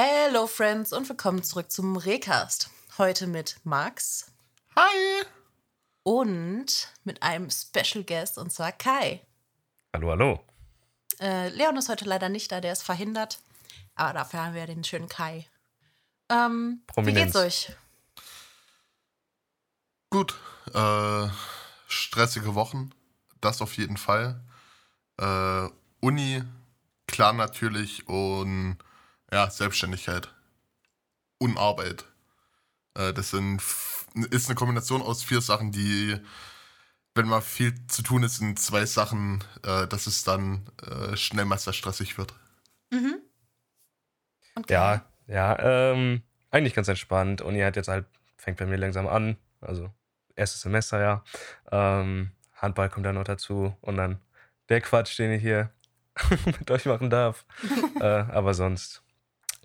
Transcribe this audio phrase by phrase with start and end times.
[0.00, 2.70] Hello Friends und willkommen zurück zum Recast.
[2.98, 4.30] Heute mit Max
[4.76, 5.24] Hi!
[6.04, 9.26] und mit einem Special Guest und zwar Kai.
[9.92, 10.40] Hallo, hallo.
[11.18, 13.40] Äh, Leon ist heute leider nicht da, der ist verhindert.
[13.96, 15.48] Aber dafür haben wir den schönen Kai.
[16.28, 17.32] Ähm, wie Prominenz.
[17.32, 17.76] geht's euch?
[20.10, 20.38] Gut.
[20.74, 21.28] Äh,
[21.88, 22.92] stressige Wochen.
[23.40, 24.40] Das auf jeden Fall.
[25.16, 25.68] Äh,
[25.98, 26.44] Uni,
[27.08, 28.06] klar natürlich.
[28.06, 28.78] Und
[29.32, 30.32] ja, Selbstständigkeit.
[31.38, 32.04] Und Arbeit.
[32.94, 33.62] Äh, das sind,
[34.30, 36.18] ist eine Kombination aus vier Sachen, die,
[37.14, 41.44] wenn mal viel zu tun ist in zwei Sachen, äh, dass es dann äh, schnell
[41.44, 42.34] mal sehr stressig wird.
[42.90, 43.18] Mhm.
[44.54, 44.74] Und Kai?
[44.74, 47.42] Ja, ja, ähm, eigentlich ganz entspannt.
[47.42, 48.06] Uni hat jetzt halt,
[48.36, 49.36] fängt bei mir langsam an.
[49.60, 49.92] Also,
[50.34, 51.24] erstes Semester, ja.
[51.70, 54.20] Ähm, Handball kommt dann noch dazu und dann
[54.68, 55.70] der Quatsch, den ich hier
[56.46, 57.44] mit euch machen darf.
[58.00, 59.02] äh, aber sonst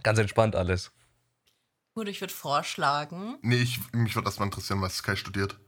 [0.04, 0.92] ganz entspannt alles.
[1.96, 5.60] Gut, ich würde vorschlagen, Nee, ich, mich würde erstmal interessieren, was Kai studiert.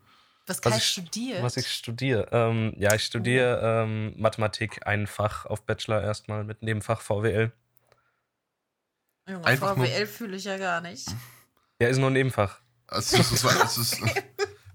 [0.47, 1.43] was Was Kai ich- studiert.
[1.43, 2.27] Was ich studiere.
[2.31, 7.51] Ähm, ja, ich studiere ähm, Mathematik, ein Fach auf Bachelor erstmal mit Nebenfach VWL.
[9.27, 11.07] Junge, einfach VWL fühle ich ja gar nicht.
[11.81, 12.59] Ja, ist nur ein Nebenfach.
[12.87, 14.01] Also, es ist, es ist,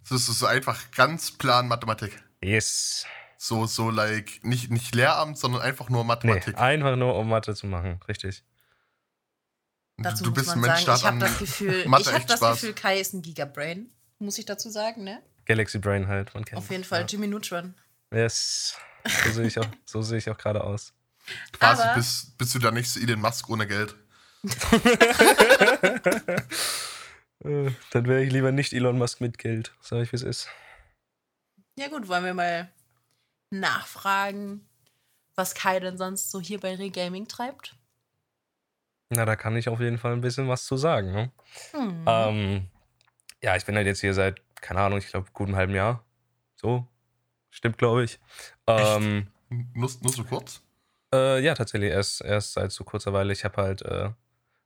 [0.04, 2.20] es ist so einfach ganz plan Mathematik.
[2.42, 3.06] Yes.
[3.36, 6.58] So, so, like, nicht, nicht Lehramt, sondern einfach nur Nee, Mathematik.
[6.58, 8.44] einfach nur um Mathe zu machen, richtig.
[10.02, 12.02] Du- Dazu du muss bist man ein Mensch, sagen, der ich habe das Gefühl, Mathe
[12.04, 12.60] ich habe das Spaß.
[12.60, 15.22] Gefühl, Kai ist ein Gigabrain, muss ich dazu sagen, ne?
[15.44, 17.06] Galaxy Brain halt, man kennt Auf jeden Fall Ja.
[17.06, 17.74] Jimmy Neutron.
[18.12, 18.76] Yes.
[19.24, 20.92] So sehe ich auch, so sehe ich auch gerade aus.
[21.52, 23.94] Quasi Aber- bist, bist du der nächste Elon Musk ohne Geld.
[27.42, 30.48] Dann wäre ich lieber nicht Elon Musk mit Geld, sag ich, wie es ist.
[31.78, 32.70] Ja gut, wollen wir mal
[33.50, 34.66] nachfragen,
[35.34, 37.76] was Kai denn sonst so hier bei Regaming treibt?
[39.10, 41.12] Na, da kann ich auf jeden Fall ein bisschen was zu sagen.
[41.12, 41.32] Ne?
[41.72, 42.04] Hm.
[42.06, 42.68] Ähm,
[43.42, 46.04] ja, ich bin halt jetzt hier seit, keine Ahnung, ich glaube, gutem halben Jahr.
[46.54, 46.86] So.
[47.50, 48.20] Stimmt, glaube ich.
[48.68, 50.62] Ähm, Nur, nur so kurz?
[51.12, 53.32] Äh, ja, tatsächlich erst, erst seit so kurzer Weile.
[53.32, 54.10] Ich habe halt äh,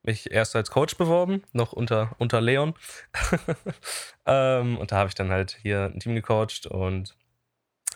[0.02, 2.74] mich erst als Coach beworben, noch unter, unter Leon.
[4.26, 7.16] ähm, und da habe ich dann halt hier ein Team gecoacht und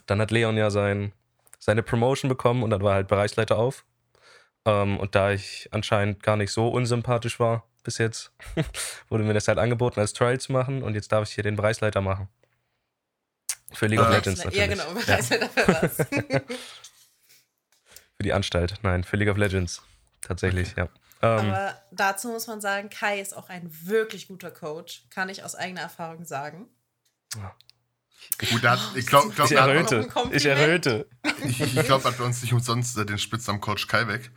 [0.06, 1.12] dann hat Leon ja sein,
[1.58, 3.84] seine Promotion bekommen und dann war er halt Bereichsleiter auf.
[4.68, 8.32] Ähm, und da ich anscheinend gar nicht so unsympathisch war bis jetzt,
[9.08, 11.56] wurde mir das halt angeboten, als Trial zu machen und jetzt darf ich hier den
[11.56, 12.28] Bereichsleiter machen.
[13.72, 14.58] Für League of Äh, Legends natürlich.
[14.58, 15.96] Ja, genau, Bereichsleiter für was?
[18.16, 19.80] Für die Anstalt, nein, für League of Legends.
[20.22, 20.88] Tatsächlich, ja.
[21.22, 25.44] Ähm, Aber dazu muss man sagen, Kai ist auch ein wirklich guter Coach, kann ich
[25.44, 26.68] aus eigener Erfahrung sagen.
[28.50, 29.56] Gut, der hat, ich glaube, glaub, ich.
[29.56, 30.34] Kompliment.
[30.34, 31.06] Ich erröte.
[31.44, 34.32] ich, ich glaub, er hat bei uns nicht umsonst den Spitznamen Coach Kai weg.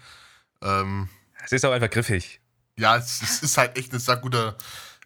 [0.61, 1.09] Ähm,
[1.43, 2.39] Es ist auch einfach griffig.
[2.77, 4.55] ja, es, es ist halt echt eine sehr gute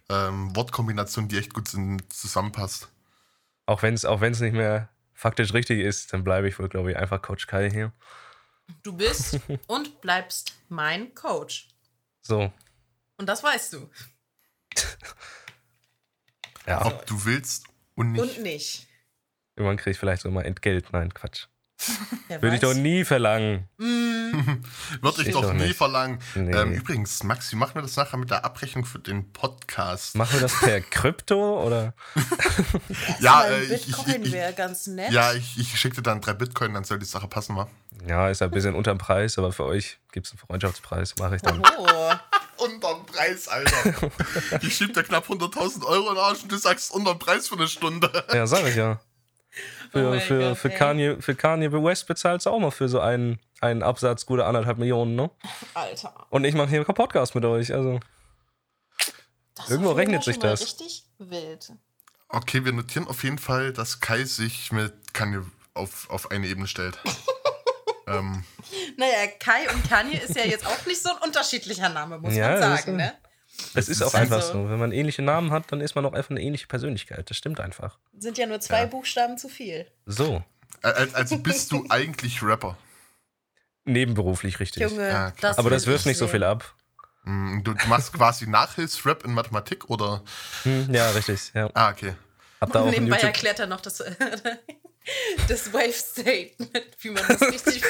[0.10, 2.90] ähm, Wortkombination, die echt gut zusammen- zusammenpasst.
[3.66, 6.92] Auch wenn es auch wenn's nicht mehr faktisch richtig ist, dann bleibe ich wohl, glaube
[6.92, 7.92] ich, einfach Coach Kai hier.
[8.84, 11.70] Du bist und bleibst mein Coach.
[12.22, 12.52] So,
[13.18, 13.90] Und das weißt du.
[16.68, 16.86] ja.
[16.86, 17.66] Ob du willst
[17.96, 18.22] und nicht.
[18.38, 18.88] Und nicht.
[19.56, 20.92] Irgendwann kriege ich vielleicht so mal Entgelt.
[20.92, 21.48] Nein, Quatsch.
[22.28, 23.68] Würde ich doch nie verlangen.
[23.78, 23.84] Mm,
[25.02, 26.20] Würde ich Ich doch doch nie verlangen.
[26.36, 26.56] Nee.
[26.56, 30.16] Ähm, übrigens, Max, wie machen wir das nachher mit der Abrechnung für den Podcast?
[30.16, 31.94] Machen wir das per Krypto oder?
[33.20, 35.12] Ja, mal äh, ein ich, ich, Bitcoin ich, wäre ganz nett.
[35.12, 37.68] ja, ich, ich schicke dir dann drei Bitcoin, dann soll die Sache passen, wa?
[38.08, 41.16] Ja, ist ein bisschen unterm Preis, aber für euch gibt es einen Freundschaftspreis.
[41.18, 41.62] Mache ich dann.
[41.78, 42.12] Oh.
[42.58, 44.10] Unterm Preis, Alter.
[44.62, 47.56] ich schieb dir knapp 100.000 Euro in den Arsch und du sagst unterm Preis für
[47.56, 48.10] eine Stunde.
[48.34, 49.00] Ja, sag ich ja.
[49.88, 50.70] Oh Für, mein für, Gott, für.
[50.70, 54.78] Kanye, für Kanye West bezahlst du auch mal für so einen, einen Absatz gute anderthalb
[54.78, 55.30] Millionen, ne?
[55.74, 56.14] Alter.
[56.30, 58.00] Und ich mache hier einen Podcast mit euch, also.
[59.56, 60.62] Das Irgendwo rechnet sich das.
[60.62, 61.72] Richtig wild.
[62.28, 65.42] Okay, wir notieren auf jeden Fall, dass Kai sich mit Kanye
[65.74, 66.98] auf, auf eine Ebene stellt.
[68.08, 68.44] ähm,
[68.98, 72.52] Naja, Kai und Kanye ist ja jetzt auch nicht so ein unterschiedlicher Name, muss Ja,
[72.52, 73.14] man sagen, ne?
[73.74, 74.70] Es ist auch Also- einfach so.
[74.70, 77.30] Wenn man ähnliche Namen hat, dann ist man auch einfach eine ähnliche Persönlichkeit.
[77.30, 77.98] Das stimmt einfach.
[78.18, 78.86] Sind ja nur zwei Ja.
[78.86, 79.86] Buchstaben zu viel.
[80.06, 80.44] So.
[80.82, 82.78] al- also bist du eigentlich Rapper?
[83.86, 84.82] Nebenberuflich richtig.
[84.84, 85.52] Junge, Ja, klar.
[85.52, 86.74] das Aber das wirft ich nicht so viel ab.
[87.24, 90.24] Mm, Du machst quasi Nachhilfsrap in Mathematik oder?
[90.64, 91.52] Hm, ja, richtig.
[91.54, 91.70] Ja.
[91.74, 92.16] Ah, okay.
[92.62, 93.24] Hab da auch nebenbei YouTube.
[93.24, 94.00] erklärt er noch das,
[95.48, 97.84] das Wave Statement, wie man das richtig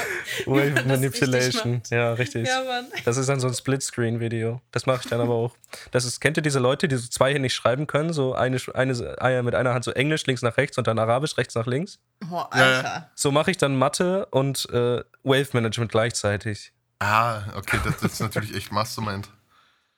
[0.46, 1.74] Wave Manipulation.
[1.76, 2.48] richtig Ja, richtig.
[2.48, 2.88] Ja, Mann.
[3.06, 4.62] Das ist dann so ein Splitscreen-Video.
[4.72, 5.56] Das mache ich dann aber auch.
[5.92, 8.14] Das ist, kennt ihr diese Leute, die so zweihändig schreiben können?
[8.14, 11.38] So eine, eine, eine mit einer Hand so Englisch links nach rechts und dann Arabisch
[11.38, 12.00] rechts nach links?
[12.20, 12.78] Boah, Ja, ja.
[12.78, 13.12] Alter.
[13.16, 16.72] So mache ich dann Mathe und äh, Wave Management gleichzeitig.
[17.00, 19.30] Ah, okay, das, das ist natürlich echt Mastermind.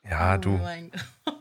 [0.10, 0.50] Ja, Oh du.
[0.52, 1.36] mein Gott.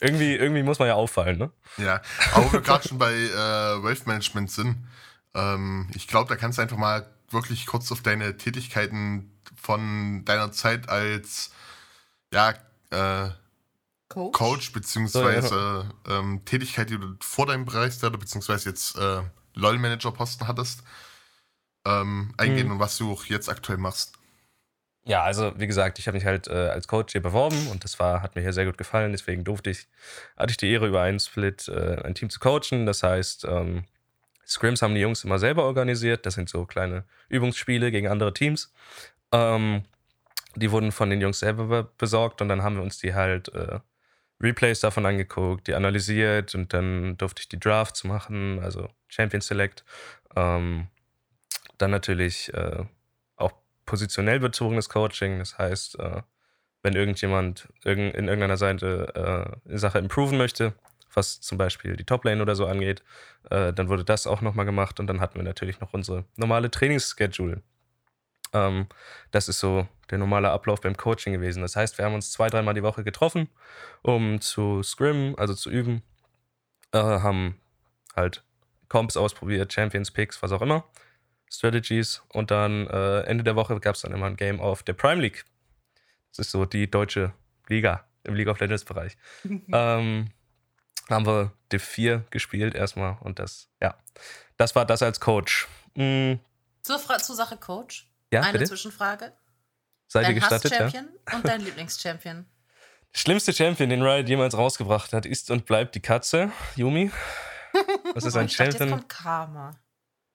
[0.00, 1.50] Irgendwie, irgendwie muss man ja auffallen, ne?
[1.76, 2.00] Ja,
[2.32, 4.86] aber wo wir gerade schon bei äh, Wealth Management sind,
[5.34, 10.52] ähm, ich glaube, da kannst du einfach mal wirklich kurz auf deine Tätigkeiten von deiner
[10.52, 11.50] Zeit als
[12.32, 12.54] ja,
[12.90, 13.30] äh,
[14.08, 14.38] Coach?
[14.38, 19.22] Coach beziehungsweise ähm, Tätigkeit, die du vor deinem Bereich oder beziehungsweise jetzt äh,
[19.54, 20.82] LOL-Manager-Posten hattest,
[21.84, 22.74] ähm, eingehen Mhm.
[22.74, 24.17] und was du auch jetzt aktuell machst.
[25.08, 27.98] Ja, also wie gesagt, ich habe mich halt äh, als Coach hier beworben und das
[27.98, 29.12] war, hat mir hier sehr gut gefallen.
[29.12, 29.88] Deswegen durfte ich,
[30.36, 32.84] hatte ich die Ehre, über einen Split äh, ein Team zu coachen.
[32.84, 33.84] Das heißt, ähm,
[34.46, 36.26] Scrims haben die Jungs immer selber organisiert.
[36.26, 38.70] Das sind so kleine Übungsspiele gegen andere Teams.
[39.32, 39.84] Ähm,
[40.56, 43.48] die wurden von den Jungs selber be- besorgt und dann haben wir uns die halt
[43.54, 43.80] äh,
[44.42, 49.84] Replays davon angeguckt, die analysiert und dann durfte ich die Drafts machen, also Champion Select.
[50.36, 50.88] Ähm,
[51.78, 52.84] dann natürlich äh,
[53.88, 55.38] positionell bezogenes Coaching.
[55.38, 56.20] Das heißt, äh,
[56.82, 60.74] wenn irgendjemand irgend, in irgendeiner Seite äh, Sache improven möchte,
[61.14, 63.02] was zum Beispiel die Toplane oder so angeht,
[63.50, 66.70] äh, dann wurde das auch nochmal gemacht und dann hatten wir natürlich noch unsere normale
[66.70, 67.62] Trainingsschedule.
[68.52, 68.86] Ähm,
[69.30, 71.62] das ist so der normale Ablauf beim Coaching gewesen.
[71.62, 73.48] Das heißt, wir haben uns zwei, dreimal die Woche getroffen,
[74.02, 76.02] um zu scrimmen, also zu üben,
[76.92, 77.58] äh, haben
[78.14, 78.44] halt
[78.90, 80.84] Comps ausprobiert, Champions Picks, was auch immer.
[81.50, 84.92] Strategies und dann äh, Ende der Woche gab es dann immer ein Game auf der
[84.92, 85.44] Prime League.
[86.30, 87.32] Das ist so die deutsche
[87.68, 89.16] Liga im League of Legends Bereich.
[89.44, 90.30] ähm,
[91.08, 93.96] haben wir Div 4 gespielt erstmal und das, ja,
[94.56, 95.66] das war das als Coach.
[95.94, 96.34] Mm,
[96.82, 98.08] Zur, Fra zur Sache Coach.
[98.32, 98.66] ja, Eine bitte?
[98.66, 99.32] Zwischenfrage.
[100.06, 100.80] Seid ihr Dein gestattet, ja?
[100.86, 102.46] Hass-Champion und dein Lieblings-Champion.
[103.12, 107.10] Schlimmste Champion, den Riot jemals rausgebracht hat, ist und bleibt die Katze, Yumi.
[108.14, 108.98] Das ist ein ich dachte, jetzt Champion.
[109.00, 109.78] kommt Karma.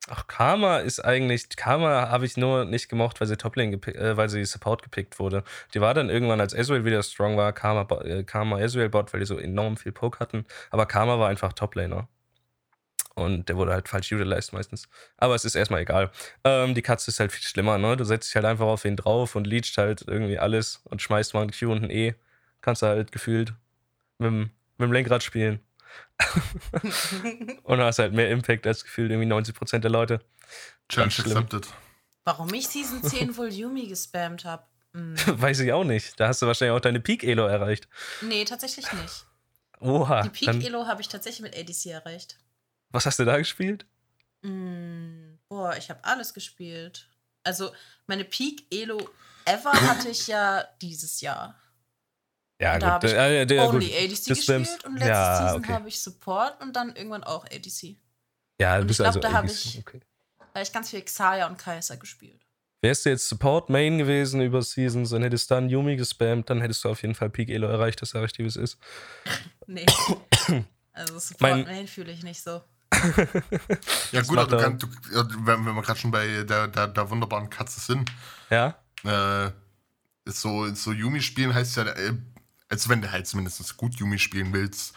[0.09, 1.47] Ach, Karma ist eigentlich.
[1.55, 5.43] Karma habe ich nur nicht gemocht, weil sie Toplane äh, weil sie Support gepickt wurde.
[5.73, 9.21] Die war dann irgendwann, als Ezreal wieder strong war, Karma, äh, Karma Ezreal Bot, weil
[9.21, 10.45] die so enorm viel Poke hatten.
[10.71, 12.09] Aber Karma war einfach Toplaner.
[13.15, 14.89] Und der wurde halt falsch utilized meistens.
[15.17, 16.11] Aber es ist erstmal egal.
[16.43, 17.95] Ähm, die Katze ist halt viel schlimmer, ne?
[17.95, 21.33] Du setzt dich halt einfach auf ihn drauf und leacht halt irgendwie alles und schmeißt
[21.33, 22.15] mal ein Q und ein E.
[22.61, 23.53] Kannst du halt gefühlt
[24.17, 24.39] mit dem,
[24.77, 25.59] mit dem Lenkrad spielen.
[27.63, 30.19] und hast halt mehr Impact als gefühlt irgendwie 90% der Leute.
[30.89, 31.67] Challenge accepted.
[32.25, 34.63] Warum ich Season 10 wohl Yumi gespammt habe?
[34.93, 36.19] Weiß ich auch nicht.
[36.19, 37.87] Da hast du wahrscheinlich auch deine Peak-Elo erreicht.
[38.21, 39.25] Nee, tatsächlich nicht.
[39.79, 40.21] Oha.
[40.21, 42.37] Die Peak-Elo habe ich tatsächlich mit ADC erreicht.
[42.89, 43.85] was hast du da gespielt?
[44.43, 47.09] Mm, boah, ich habe alles gespielt.
[47.43, 47.71] Also,
[48.07, 49.09] meine Peak-Elo
[49.45, 51.59] ever hatte ich ja dieses Jahr.
[52.63, 53.95] Ja, Da hab ich äh, der, Only gut.
[53.95, 55.73] ADC Du spammst- gespielt und letzte Ja, Season okay.
[55.73, 57.97] habe ich Support und dann irgendwann auch ADC.
[58.59, 59.99] Ja, du und bist ich glaub, also da hab ADC, ich- okay.
[60.39, 62.39] Da habe ich ganz viel Xayah und Kaiser gespielt.
[62.81, 66.83] Wärst du jetzt Support Main gewesen über Seasons und hättest dann Yumi gespammt, dann hättest
[66.83, 68.77] du auf jeden Fall Peak Elo erreicht, das sag ich dir, wie es ist.
[69.67, 69.85] Nee.
[70.95, 72.61] Also Support Mein- Main fühle ich nicht so.
[74.11, 77.09] Ja, Das gut, aber du kannst, wenn, wenn wir gerade schon bei der, der, der
[77.09, 78.11] wunderbaren Katze sind,
[78.51, 78.75] Ja?
[79.03, 79.49] äh,
[80.25, 82.13] so, so Yumi spielen heißt ja, äh,
[82.73, 84.93] also wenn du halt zumindest gut Yumi spielen willst,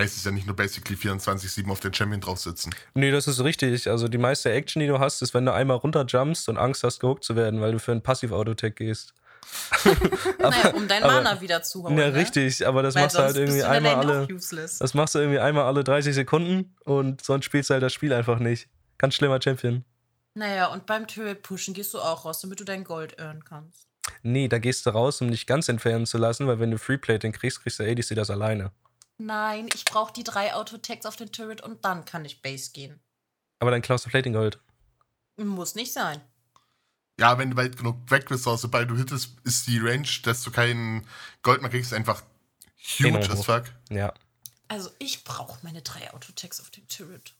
[0.00, 2.74] heißt es ja nicht nur basically 24-7 auf den Champion drauf sitzen.
[2.94, 3.88] Nee, das ist richtig.
[3.88, 7.00] Also die meiste Action, die du hast, ist, wenn du einmal runterjumpst und Angst hast,
[7.00, 9.14] gehuckt zu werden, weil du für einen Passiv-Autotech gehst.
[10.38, 11.96] naja, um dein aber- Mana wieder zu holen.
[11.96, 12.14] Ja, ne?
[12.14, 14.26] richtig, aber das Weil machst du halt irgendwie du einmal alle.
[14.78, 18.12] Das machst du irgendwie einmal alle 30 Sekunden und sonst spielst du halt das Spiel
[18.12, 18.68] einfach nicht.
[18.98, 19.84] Ganz schlimmer Champion.
[20.34, 23.88] Naja, und beim Turret pushen gehst du auch raus, damit du dein Gold earnen kannst.
[24.22, 27.32] Nee, da gehst du raus, um dich ganz entfernen zu lassen, weil wenn du Freeplating
[27.32, 28.72] kriegst, kriegst du ADC das alleine.
[29.18, 33.00] Nein, ich brauche die drei Autotechs auf den Turret und dann kann ich Base gehen.
[33.58, 34.58] Aber dann klaust du Plating Gold.
[35.36, 36.20] Muss nicht sein.
[37.18, 40.42] Ja, wenn du weit genug weg bist, also sobald du hittest, ist die Range, dass
[40.42, 41.06] du keinen
[41.42, 42.22] Gold mehr kriegst, einfach
[42.76, 43.64] huge Enorm as fuck.
[43.88, 44.12] Ja.
[44.68, 47.34] Also ich brauche meine drei Autotechs auf den Turret.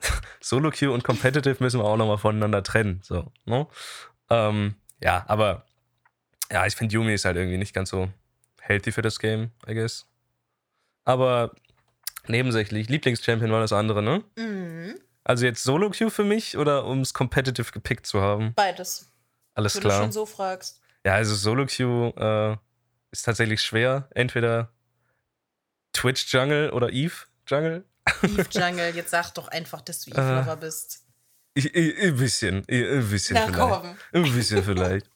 [0.40, 3.00] Solo Queue und Competitive müssen wir auch nochmal voneinander trennen.
[3.04, 3.68] So, ne?
[4.30, 5.66] ähm, ja, aber
[6.52, 8.08] ja, ich finde Yumi ist halt irgendwie nicht ganz so
[8.60, 10.06] healthy für das Game, I guess.
[11.04, 11.52] Aber
[12.28, 14.22] nebensächlich, Lieblingschampion war das andere, ne?
[14.36, 15.00] Mhm.
[15.24, 18.54] Also jetzt Solo Queue für mich oder um es competitive gepickt zu haben?
[18.54, 19.08] Beides.
[19.54, 20.02] Alles wenn du klar.
[20.02, 20.80] schon so fragst.
[21.06, 22.56] Ja, also Solo Queue äh,
[23.12, 24.08] ist tatsächlich schwer.
[24.14, 24.70] Entweder
[25.92, 27.14] Twitch Jungle oder Eve
[27.46, 27.84] Jungle.
[28.22, 31.04] Eve Jungle, jetzt sag doch einfach, dass du Äh, Eve-Lover bist.
[31.54, 33.82] Ich, ich, ein bisschen, ich, ein bisschen Na vielleicht.
[33.82, 33.96] komm.
[34.12, 35.10] Ein bisschen vielleicht.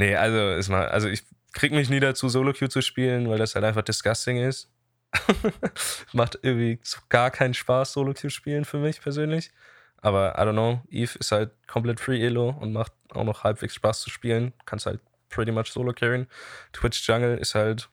[0.00, 3.36] Nee, also ist mal, also ich krieg mich nie dazu, Solo Queue zu spielen, weil
[3.38, 4.70] das halt einfach disgusting ist.
[6.14, 6.78] Macht irgendwie
[7.10, 9.50] gar keinen Spaß, Solo Queue spielen für mich persönlich.
[9.98, 13.74] Aber I don't know, Eve ist halt komplett free Elo und macht auch noch halbwegs
[13.74, 14.54] Spaß zu spielen.
[14.64, 16.26] Kannst halt pretty much solo carryen.
[16.72, 17.90] Twitch Jungle ist halt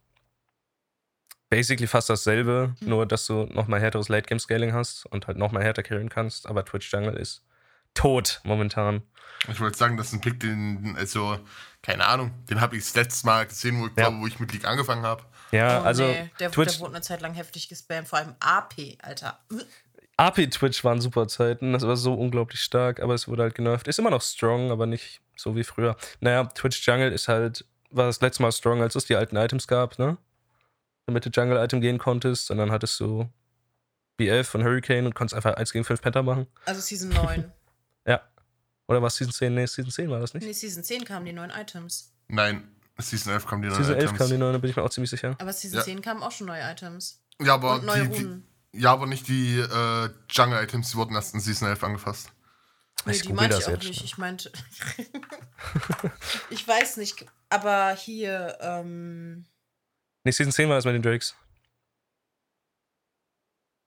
[1.50, 2.88] basically fast dasselbe, Mhm.
[2.90, 6.92] nur dass du nochmal härteres Late-Game-Scaling hast und halt nochmal härter carryen kannst, aber Twitch
[6.94, 7.44] Jungle ist
[7.94, 9.02] tot momentan.
[9.50, 11.40] Ich wollte sagen, das ist ein Pick, den, also,
[11.88, 14.04] keine Ahnung, den habe ich das letzte Mal gesehen, wo ich, Ja.
[14.10, 15.24] glaube, wo ich mit League angefangen habe.
[15.52, 18.36] Ja, Oh, also nee, der, Twitch, der wurde eine Zeit lang heftig gespammt, vor allem
[18.42, 19.40] AP, Alter.
[20.18, 23.88] AP-Twitch waren super Zeiten, das war so unglaublich stark, aber es wurde halt genervt.
[23.88, 25.96] Ist immer noch strong, aber nicht so wie früher.
[26.20, 29.66] Naja, Twitch Jungle ist halt, war das letzte Mal strong, als es die alten Items
[29.68, 30.18] gab, ne?
[31.06, 33.30] Damit du Jungle-Item gehen konntest und dann hattest du
[34.18, 36.48] BF und Hurricane und konntest einfach 1 gegen 5 Penta machen.
[36.66, 37.50] Also Season 9.
[38.06, 38.22] Ja.
[38.88, 39.54] Oder war es Season 10?
[39.54, 40.46] Nee, Season 10 war das nicht.
[40.46, 42.14] nee, Season 10 kamen die neuen Items.
[42.30, 44.18] Nein, Season 11 kam die neuen Season 11 Items.
[44.18, 45.36] kam die neue, da bin ich mir auch ziemlich sicher.
[45.40, 45.84] Aber Season Ja.
[45.84, 47.22] 10 kamen auch schon neue Items.
[47.42, 48.48] Ja, aber Und neue die, die, Runen.
[48.74, 52.30] ja, aber nicht die äh, Jungle-Items, die wurden erst in Season 11 angefasst.
[53.06, 54.04] Nee, Ich die meinte das ich auch jetzt nicht.
[54.04, 54.52] Ich meinte.
[56.50, 59.46] ich weiß nicht, aber hier, ähm.
[60.24, 61.36] Nee, Season 10 war das mit den Drakes.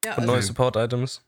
[0.04, 1.22] Ja, Und also, neue Support-Items.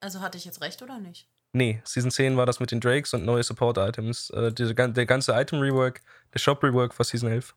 [0.00, 1.28] Also hatte ich jetzt recht oder nicht?
[1.52, 4.30] Nee, Season 10 war das mit den Drakes und neue Support-Items.
[4.30, 6.02] Äh, diese, der ganze Item-Rework,
[6.34, 7.54] der Shop-Rework war Season 11.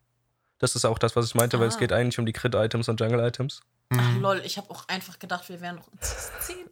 [0.59, 1.79] Das ist auch das, was ich meinte, weil es Ah.
[1.79, 3.61] geht eigentlich um die Crit-Items und Jungle-Items.
[3.93, 4.21] Ach Mhm.
[4.21, 6.69] lol, ich habe auch einfach gedacht, wir wären noch in Season 10.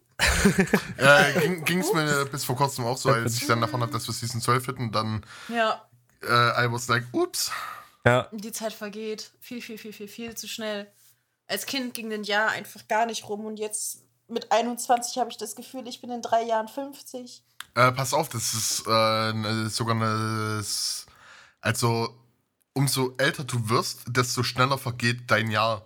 [0.98, 4.06] Äh, ging es mir bis vor kurzem auch so, als ich dann davon habe, dass
[4.06, 5.86] wir Season 12 hätten, dann Ja,
[6.22, 6.26] äh,
[6.66, 7.50] I was like, ups.
[8.06, 9.30] Ja, die Zeit vergeht.
[9.40, 10.90] Viel, viel, viel, viel, viel zu schnell.
[11.46, 15.36] Als Kind ging ein Jahr einfach gar nicht rum und jetzt mit 21 habe ich
[15.36, 17.42] das Gefühl, ich bin in drei Jahren 50.
[17.74, 20.64] Äh, pass auf, das ist äh, sogar eine.
[21.60, 22.14] Also,
[22.72, 25.84] umso älter du wirst, desto schneller vergeht dein Jahr.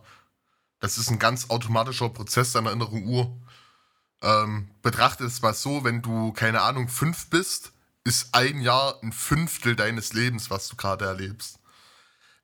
[0.80, 3.36] Das ist ein ganz automatischer Prozess deiner inneren Uhr.
[4.22, 7.72] Ähm, betrachte es mal so, wenn du, keine Ahnung, fünf bist,
[8.04, 11.58] ist ein Jahr ein Fünftel deines Lebens, was du gerade erlebst.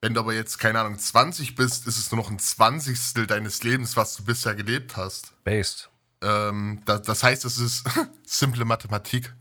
[0.01, 3.63] Wenn du aber jetzt, keine Ahnung, 20 bist, ist es nur noch ein Zwanzigstel deines
[3.63, 5.33] Lebens, was du bisher gelebt hast.
[5.45, 5.90] based.
[6.23, 7.85] Ähm, da, das heißt, es ist
[8.27, 9.35] simple Mathematik.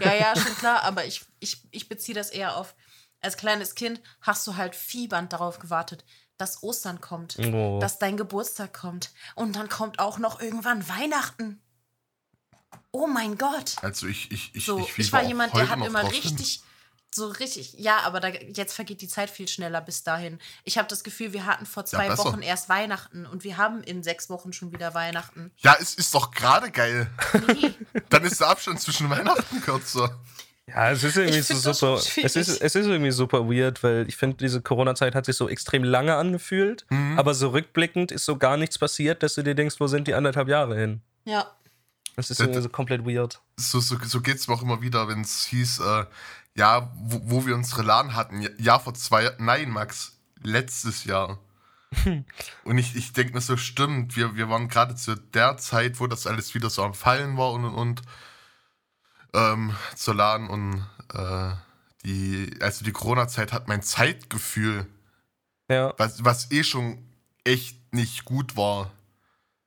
[0.00, 2.74] Ja, ja, schon klar, aber ich, ich, ich beziehe das eher auf,
[3.20, 6.04] als kleines Kind hast du halt fiebernd darauf gewartet,
[6.36, 7.78] dass Ostern kommt, Oh.
[7.80, 11.62] dass dein Geburtstag kommt und dann kommt auch noch irgendwann Weihnachten.
[12.90, 13.76] Oh mein Gott.
[13.82, 16.62] Also ich, ich, ich, So, ich, ich, war jemand, der hat immer richtig,
[17.16, 20.38] so richtig, ja, aber da, jetzt vergeht die Zeit viel schneller bis dahin.
[20.64, 22.24] Ich habe das Gefühl, wir hatten vor zwei besser.
[22.26, 25.50] Wochen erst Weihnachten und wir haben in sechs Wochen schon wieder Weihnachten.
[25.58, 27.10] Ja, es ist doch gerade geil.
[27.60, 27.74] Nee.
[28.10, 30.18] Dann ist der Abstand zwischen Weihnachten kürzer.
[30.68, 31.94] Ja, es ist irgendwie so super.
[31.94, 35.48] Es ist, es ist irgendwie super weird, weil ich finde, diese Corona-Zeit hat sich so
[35.48, 36.84] extrem lange angefühlt,
[37.16, 40.14] aber so rückblickend ist so gar nichts passiert, dass du dir denkst, wo sind die
[40.14, 41.02] anderthalb Jahre hin?
[41.24, 41.52] Ja.
[42.16, 43.40] Das ist Das- irgendwie so komplett weird.
[43.56, 46.04] So, so, so geht es mir auch immer wieder, wenn es hieß, äh,
[46.56, 48.48] ja, wo, wo wir unsere LAN hatten.
[48.58, 51.38] Ja, vor zwei Nein, Max, letztes Jahr.
[52.64, 56.06] und ich, ich denke mir so, stimmt, wir, wir waren gerade zu der Zeit, wo
[56.06, 58.02] das alles wieder so am Fallen war und und und.
[59.34, 61.52] Ähm, zur LAN und äh,
[62.04, 64.86] die, also die Corona-Zeit hat mein Zeitgefühl
[65.68, 67.04] Ja, was, was eh schon
[67.44, 68.92] echt nicht gut war,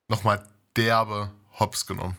[0.07, 0.43] nochmal
[0.75, 2.17] derbe Hops genommen.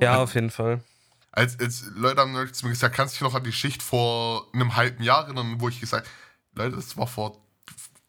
[0.00, 0.82] Ja, auf jeden Fall.
[1.30, 4.48] Als, als Leute haben zu mir gesagt, kannst du dich noch an die Schicht vor
[4.52, 6.08] einem halben Jahr erinnern, wo ich gesagt
[6.54, 7.38] Leute, das war vor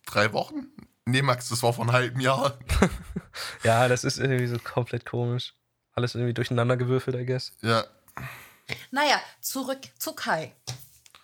[0.06, 0.68] drei Wochen?
[1.06, 2.58] Nee, Max, das war vor einem halben Jahr.
[3.64, 5.54] Ja, das ist irgendwie so komplett komisch.
[5.94, 7.54] Alles irgendwie durcheinander gewürfelt, I guess.
[7.62, 7.86] Ja,
[8.92, 10.54] Naja, zurück zu Kai.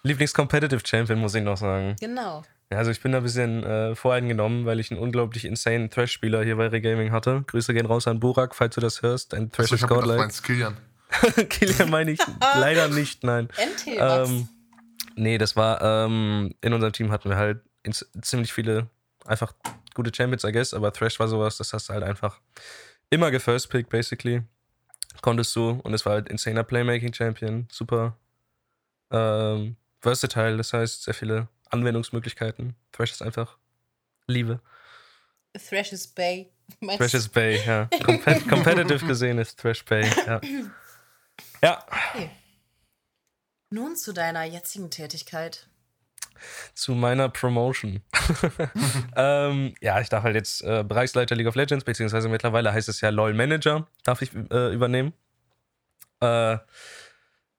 [0.03, 1.95] Lieblings-Competitive Champion, muss ich noch sagen.
[1.99, 2.43] Genau.
[2.71, 6.43] Ja, also ich bin da ein bisschen äh, voreingenommen, weil ich einen unglaublich insane Thrash-Spieler
[6.43, 7.43] hier bei Regaming hatte.
[7.47, 9.33] Grüße gehen raus an Burak, falls du das hörst.
[9.33, 10.75] Ein Thrash also ich ist habe gedacht, godlike.
[11.49, 13.47] Kilian meine ich leider nicht, nein.
[13.57, 13.85] Max.
[14.29, 14.47] Ähm,
[15.15, 17.61] nee, das war, ähm, in unserem Team hatten wir halt
[18.21, 18.89] ziemlich viele
[19.25, 19.53] einfach
[19.93, 22.39] gute Champions, I guess, aber Thrash war sowas, das hast du halt einfach
[23.09, 24.43] immer gefirst pick, basically.
[25.21, 28.17] Konntest du und es war halt insaner Playmaking-Champion, super
[29.11, 32.75] ähm, versatile, das heißt sehr viele Anwendungsmöglichkeiten.
[32.91, 33.57] Thrash ist einfach
[34.27, 34.59] Liebe.
[35.53, 36.51] Thrash is Bay.
[36.97, 37.89] Thrash ist Bay, ja.
[38.03, 40.41] Compet competitive gesehen ist Thrash Bay, ja.
[41.65, 41.83] Ja,
[43.71, 45.67] Nun zu deiner jetzigen Tätigkeit.
[46.75, 48.03] zu meiner Promotion.
[49.15, 53.01] ähm, ja, ich darf halt jetzt äh, Bereichsleiter League of Legends, beziehungsweise mittlerweile heißt es
[53.01, 55.13] ja LOL Manager, darf ich äh, übernehmen.
[56.19, 56.59] Äh,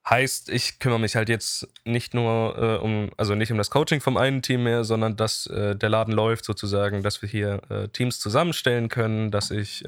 [0.08, 4.00] heißt, ich kümmere mich halt jetzt nicht nur äh, um, also nicht um das Coaching
[4.00, 7.88] vom einen Team mehr, sondern dass äh, der Laden läuft sozusagen, dass wir hier äh,
[7.88, 9.84] Teams zusammenstellen können, dass ich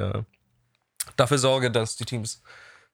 [1.14, 2.42] dafür sorge, dass die Teams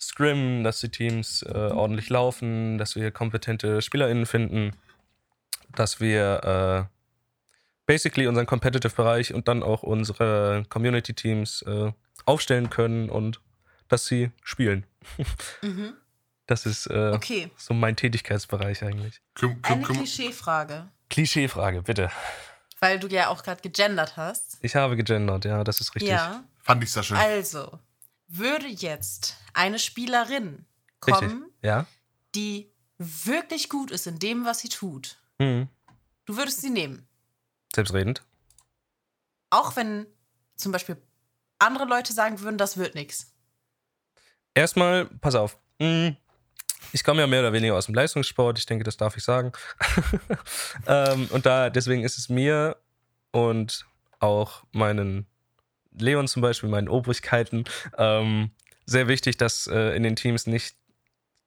[0.01, 4.73] scrimmen, dass die Teams äh, ordentlich laufen, dass wir kompetente SpielerInnen finden,
[5.75, 6.95] dass wir äh,
[7.87, 11.93] basically unseren Competitive-Bereich und dann auch unsere Community-Teams äh,
[12.25, 13.41] aufstellen können und
[13.89, 14.87] dass sie spielen.
[15.63, 15.95] Mhm.
[16.47, 19.23] Das ist äh, Okay, so mein Tätigkeitsbereich eigentlich.
[19.35, 22.11] Küm, küm, eine küm, Klischeefrage, Klischeefrage, bitte.
[22.81, 24.59] weil du ja auch gerade gegendert hast.
[24.61, 26.11] Ich habe gegendert, ja, das ist richtig.
[26.11, 27.17] Ja, fand ich sehr schön.
[27.17, 27.79] also
[28.38, 30.67] würde jetzt eine Spielerin
[31.00, 31.87] kommen, Ja?
[32.35, 35.19] die wirklich gut ist in dem, was sie tut.
[35.38, 35.69] Mhm.
[36.25, 37.07] Du würdest sie nehmen.
[37.75, 38.23] Selbstredend.
[39.50, 40.07] Auch wenn
[40.57, 40.97] zum Beispiel
[41.59, 43.33] andere Leute sagen würden, das wird nichts.
[44.55, 45.59] Erstmal, pass auf.
[45.79, 46.17] Mhm.
[46.93, 49.53] Ich komme ja mehr oder weniger aus dem Leistungssport, ich denke, das darf ich sagen.
[50.87, 52.76] ähm, und da, deswegen ist es mir
[53.33, 53.85] und
[54.21, 55.26] auch meinen
[55.99, 57.65] Leon zum Beispiel, meinen Obrigkeiten,
[57.99, 58.51] ähm,
[58.87, 60.77] sehr wichtig, dass äh, in den Teams nicht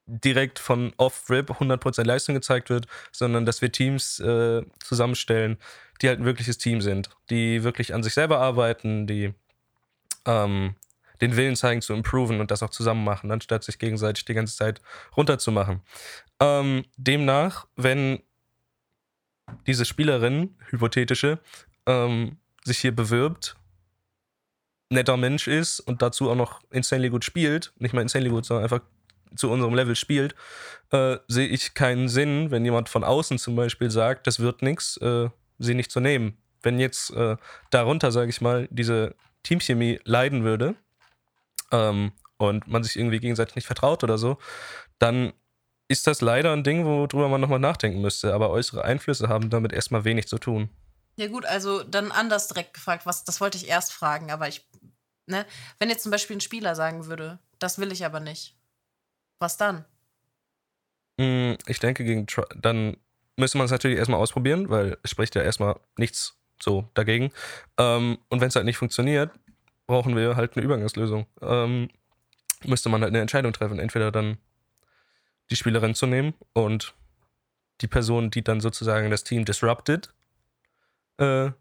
[0.08, 5.58] direkt von Off-Rip 100% Leistung gezeigt wird, sondern dass wir Teams äh, zusammenstellen,
[6.02, 9.34] die halt ein wirkliches Team sind, die wirklich an sich selber arbeiten, die
[10.26, 10.76] ähm,
[11.20, 14.56] den Willen zeigen zu improven und das auch zusammen machen, anstatt sich gegenseitig die ganze
[14.56, 14.82] Zeit
[15.16, 15.82] runterzumachen.
[16.40, 18.22] Ähm, demnach, wenn
[19.66, 21.40] diese Spielerin, hypothetische,
[21.86, 23.56] ähm, sich hier bewirbt,
[24.90, 28.64] netter Mensch ist und dazu auch noch insanely gut spielt, nicht mal insanely gut, sondern
[28.64, 28.82] einfach
[29.36, 30.36] zu unserem Level spielt,
[30.92, 34.98] äh, sehe ich keinen Sinn, wenn jemand von außen zum Beispiel sagt, das wird nichts,
[34.98, 35.30] äh,
[35.60, 36.38] sie nicht zu nehmen.
[36.64, 37.36] Wenn jetzt äh,
[37.70, 40.76] darunter, sage ich mal, diese Teamchemie leiden würde
[41.72, 44.38] ähm, und man sich irgendwie gegenseitig nicht vertraut oder so,
[45.00, 45.34] dann
[45.88, 48.34] ist das leider ein Ding, worüber man nochmal nachdenken müsste.
[48.34, 50.70] Aber äußere Einflüsse haben damit erstmal wenig zu tun.
[51.18, 54.68] Ja gut, also dann anders direkt gefragt, was, das wollte ich erst fragen, aber ich,
[55.26, 55.46] ne,
[55.80, 58.56] wenn jetzt zum Beispiel ein Spieler sagen würde, das will ich aber nicht,
[59.40, 59.84] was dann?
[61.18, 62.28] Mm, Ich denke, gegen
[62.62, 62.98] dann
[63.36, 67.32] müsste man es natürlich erstmal ausprobieren, weil es spricht ja erstmal nichts so dagegen.
[67.78, 69.32] Ähm, und wenn es halt nicht funktioniert,
[69.88, 71.28] brauchen wir halt eine Übergangslösung.
[71.42, 71.90] Ähm,
[72.66, 73.80] müsste man halt eine Entscheidung treffen.
[73.80, 74.38] Entweder dann
[75.50, 76.94] die Spielerin zu nehmen und
[77.82, 80.14] die Person, die dann sozusagen das Team disrupted,
[81.18, 81.52] äh,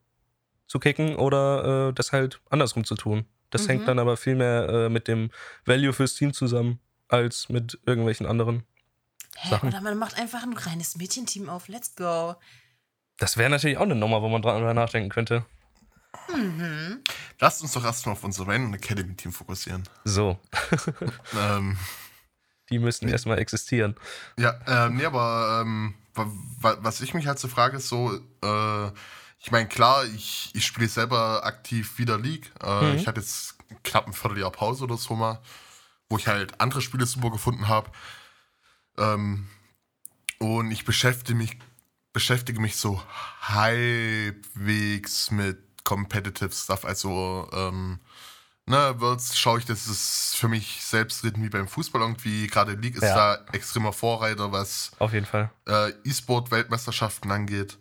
[0.67, 3.27] zu kicken oder äh, das halt andersrum zu tun.
[3.51, 3.69] Das Mhm.
[3.69, 5.31] hängt dann aber viel mehr äh, mit dem
[5.65, 8.65] Value fürs Team zusammen, als mit irgendwelchen anderen
[9.37, 9.69] Hä, Sachen.
[9.69, 12.35] oder man macht einfach ein reines Mädchenteam auf, let's go.
[13.19, 15.45] Das wäre natürlich auch eine Nummer, wo man dran drüber nachdenken könnte.
[16.35, 17.03] Mhm.
[17.39, 19.85] Lasst uns doch erstmal auf unser Random Academy Team fokussieren.
[20.05, 20.39] So,
[21.39, 21.77] Ähm,
[22.71, 23.95] die müssen erstmal existieren.
[24.39, 28.13] ja, ähm, nee, aber ähm, wa- wa- was ich mich halt so frage, ist so,
[28.43, 28.91] äh,
[29.39, 32.51] ich meine, klar, ich, ich spiele selber aktiv wieder League.
[32.63, 32.97] Äh, Mhm.
[32.97, 35.41] Ich hatte jetzt knapp ein Vierteljahr Pause oder so mal,
[36.09, 37.91] wo ich halt andere Spiele super gefunden habe.
[38.99, 39.49] Ähm,
[40.39, 41.59] und ich beschäftige mich,
[42.13, 43.01] beschäftige mich so
[43.43, 46.85] halbwegs mit Competitive Stuff.
[46.85, 48.01] Also, ähm,
[48.67, 52.47] ne, Worlds schaue ich, das ist für mich selbstredend wie beim Fußball irgendwie.
[52.49, 53.37] Gerade League ist Ja.
[53.37, 55.51] da extremer Vorreiter, was Auf jeden Fall.
[55.69, 57.79] äh, E-Sport-Weltmeisterschaften angeht.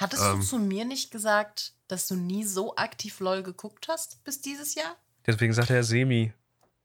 [0.00, 0.40] Hattest Ähm.
[0.40, 4.74] du zu mir nicht gesagt, dass du nie so aktiv LOL geguckt hast bis dieses
[4.74, 4.96] Jahr?
[5.26, 6.32] Deswegen sagt er Semi.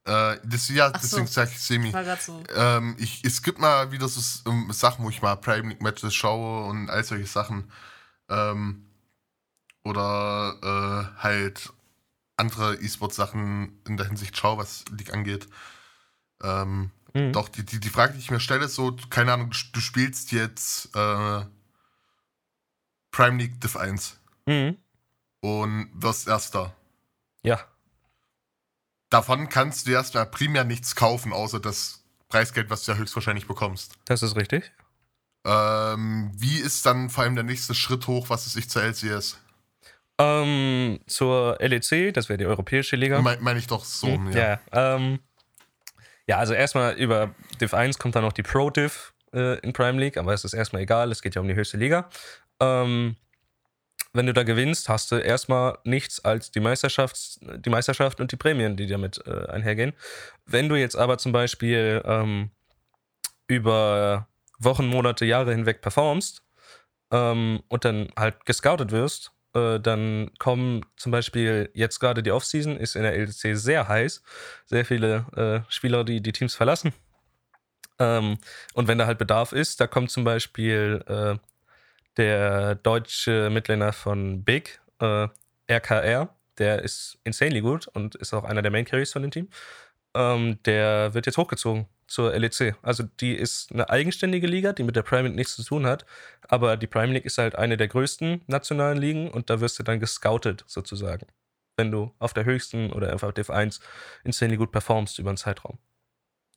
[0.04, 1.06] Äh, das, ja, Ach so.
[1.18, 1.92] deswegen sage ich Semi.
[1.92, 2.42] War gerade so.
[2.54, 6.14] Ähm, ich, es gibt mal wieder so ähm, Sachen, wo ich mal Prime League Matches
[6.14, 7.70] schaue und all solche Sachen.
[8.28, 8.84] Ähm,
[9.84, 11.72] oder äh, halt
[12.36, 15.46] andere E-Sport-Sachen in der Hinsicht schaue, was League angeht.
[16.42, 17.32] Ähm, Mhm.
[17.32, 19.78] Doch, die, die, die Frage, die ich mir stelle, ist so, keine Ahnung, du, du
[19.80, 21.42] spielst jetzt äh,
[23.14, 24.76] Prime League Div 1 Mhm.
[25.40, 26.74] und wirst Erster.
[27.42, 27.60] Ja,
[29.10, 33.92] Davon kannst du erstmal primär nichts kaufen, außer das Preisgeld, was du ja höchstwahrscheinlich bekommst.
[34.06, 34.72] das ist richtig.
[35.46, 39.38] Ähm, wie ist dann vor allem der nächste Schritt hoch, was es sich zur LCS?
[40.18, 43.20] Ähm, zur LEC, das wäre die Europäische Liga.
[43.20, 44.58] Meine mein ich doch so, Hm, ja.
[44.72, 44.94] ja.
[44.96, 45.20] ähm,
[46.26, 50.00] ja, also erstmal über Div 1 kommt dann noch die Pro Div äh, in Prime
[50.00, 52.08] League, aber es ist erstmal egal, es geht ja um die höchste Liga.
[52.60, 53.16] Ähm,
[54.12, 58.36] wenn du da gewinnst, hast du erstmal nichts als die Meisterschaft, die Meisterschaft und die
[58.36, 59.92] Prämien, die damit äh, einhergehen.
[60.46, 62.50] Wenn du jetzt aber zum Beispiel ähm,
[63.48, 64.28] über
[64.60, 66.42] Wochen, Monate, Jahre hinweg performst
[67.10, 72.76] ähm, und dann halt gescoutet wirst, äh, dann kommen zum Beispiel jetzt gerade die Offseason,
[72.76, 74.22] ist in der LDC sehr heiß.
[74.66, 75.26] Sehr viele
[75.66, 76.92] äh, Spieler, die die Teams verlassen.
[77.98, 78.38] Ähm,
[78.74, 81.36] und wenn da halt Bedarf ist, da kommt zum Beispiel äh,
[82.16, 85.28] der deutsche Midlaner von Big, äh,
[85.70, 89.48] RKR, der ist insanely gut und ist auch einer der Main Carries von dem Team.
[90.14, 92.76] ähm, der wird jetzt hochgezogen zur LEC.
[92.82, 96.06] Also die ist eine eigenständige Liga, die mit der Premier League nichts zu tun hat.
[96.48, 99.82] Aber die Premier League ist halt eine der größten nationalen Ligen und da wirst du
[99.82, 101.26] dann gescoutet sozusagen.
[101.76, 103.80] Wenn du auf der höchsten oder einfach auf F1
[104.24, 105.78] insanely gut performst über einen Zeitraum.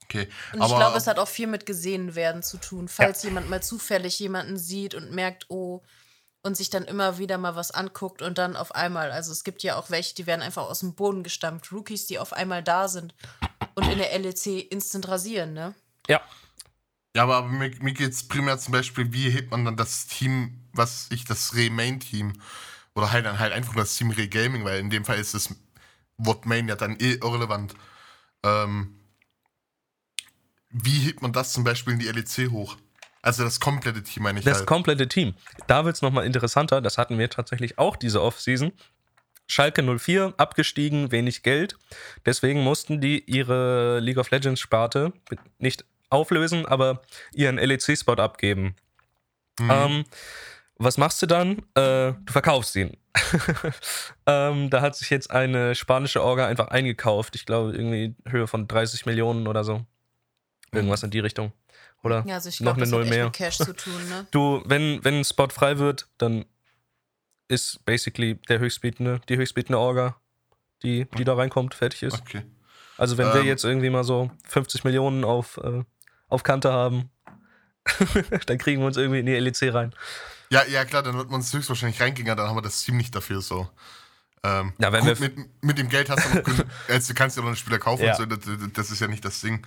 [0.04, 0.30] Okay.
[0.54, 2.88] Und ich glaube, es hat auch viel mit gesehen werden zu tun.
[2.88, 3.30] Falls ja.
[3.30, 5.84] jemand mal zufällig jemanden sieht und merkt, oh,
[6.44, 9.64] und sich dann immer wieder mal was anguckt und dann auf einmal, also es gibt
[9.64, 11.72] ja auch welche, die werden einfach aus dem Boden gestampft.
[11.72, 13.14] Rookies, die auf einmal da sind
[13.76, 15.76] und in der LEC instant rasieren, ne?
[16.08, 16.22] Ja.
[17.16, 20.70] Ja, aber mir, mir geht es primär zum Beispiel, wie hebt man dann das Team,
[20.72, 22.34] was ich, das Re-Main-Team
[22.96, 25.50] oder halt dann halt einfach das Team Re-Gaming, weil in dem Fall ist das
[26.18, 27.74] Wort Main ja dann eh irrelevant.
[28.44, 28.97] Ähm,
[30.70, 32.78] wie hebt man das zum Beispiel in die LEC hoch?
[33.22, 34.46] Also das komplette Team, meine ich.
[34.46, 34.68] Das halt.
[34.68, 35.34] komplette Team.
[35.68, 36.82] Da wird es nochmal interessanter.
[36.82, 38.72] Das hatten wir tatsächlich auch diese Offseason.
[39.48, 41.78] Schalke 04 abgestiegen, wenig Geld.
[42.26, 45.14] Deswegen mussten die ihre League of Legends Sparte
[45.58, 47.02] nicht auflösen, aber
[47.34, 48.76] ihren LEC-Spot abgeben.
[49.60, 49.72] Mhm.
[49.72, 50.04] Ähm,
[50.78, 51.60] was machst du dann?
[51.76, 52.98] Äh, du verkaufst ihn.
[54.28, 57.36] ähm, da hat sich jetzt eine spanische Orga einfach eingekauft.
[57.36, 59.86] Ich glaube, irgendwie Höhe von 30 Millionen oder so.
[60.78, 61.52] Irgendwas in die Richtung.
[62.04, 63.26] Oder ja, also ich glaub, noch eine Null mehr.
[63.26, 64.28] Mit Cash zu tun, ne?
[64.32, 66.46] Du, wenn, wenn ein Spot frei wird, dann
[67.48, 70.16] ist basically der höchstbietende, die höchstbietende Orga,
[70.84, 72.22] die, die da reinkommt, fertig ist.
[72.22, 72.44] Okay.
[72.98, 75.84] Also wenn ähm, wir jetzt irgendwie mal so 50 Millionen auf, äh,
[76.28, 77.10] auf Kante haben,
[78.48, 79.94] dann kriegen wir uns irgendwie in die LEC rein.
[80.50, 83.16] Ja, ja klar, dann wird man uns höchstwahrscheinlich reingehen, dann haben wir das Team nicht
[83.16, 83.70] dafür so.
[84.44, 86.48] Ähm, ja, wenn gut, wir mit, mit dem Geld hast du noch,
[86.90, 88.16] also, du kannst ja noch einen Spieler kaufen, ja.
[88.16, 88.40] so, das,
[88.74, 89.66] das, ist ja nicht das Ding.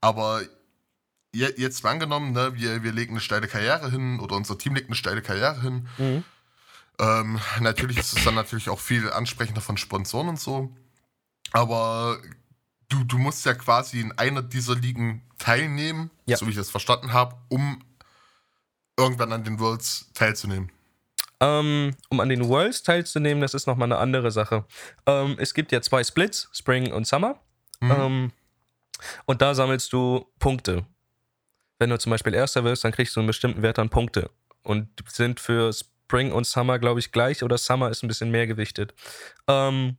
[0.00, 0.42] Aber
[1.32, 4.88] jetzt mal angenommen, ne, wir, wir legen eine steile Karriere hin oder unser Team legt
[4.88, 5.88] eine steile Karriere hin.
[5.98, 6.24] Mhm.
[7.00, 10.74] Ähm, natürlich ist es dann natürlich auch viel ansprechender von Sponsoren und so.
[11.52, 12.18] Aber
[12.88, 16.36] du, du musst ja quasi in einer dieser Ligen teilnehmen, ja.
[16.36, 17.84] so wie ich das verstanden habe, um
[18.98, 20.72] irgendwann an den Worlds teilzunehmen.
[21.40, 24.64] Ähm, um an den Worlds teilzunehmen, das ist nochmal eine andere Sache.
[25.06, 27.40] Ähm, es gibt ja zwei Splits, Spring und Summer.
[27.80, 28.32] Mhm.
[29.26, 30.84] Und da sammelst du Punkte.
[31.78, 34.30] Wenn du zum Beispiel Erster wirst, dann kriegst du einen bestimmten Wert an Punkte.
[34.62, 38.46] Und sind für Spring und Summer, glaube ich, gleich oder Summer ist ein bisschen mehr
[38.46, 38.94] gewichtet.
[39.46, 39.96] Ähm,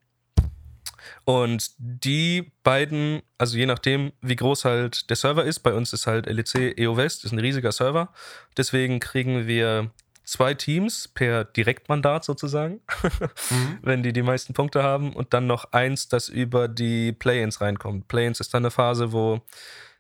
[1.23, 6.07] und die beiden, also je nachdem, wie groß halt der Server ist, bei uns ist
[6.07, 8.11] halt LEC EO West, ist ein riesiger Server.
[8.57, 9.91] Deswegen kriegen wir
[10.29, 12.81] zwei Teams per Direktmandat sozusagen,
[13.49, 13.79] mhm.
[13.81, 15.13] wenn die die meisten Punkte haben.
[15.13, 18.07] Und dann noch eins, das über die Play-ins reinkommt.
[18.07, 19.41] Play-ins ist dann eine Phase, wo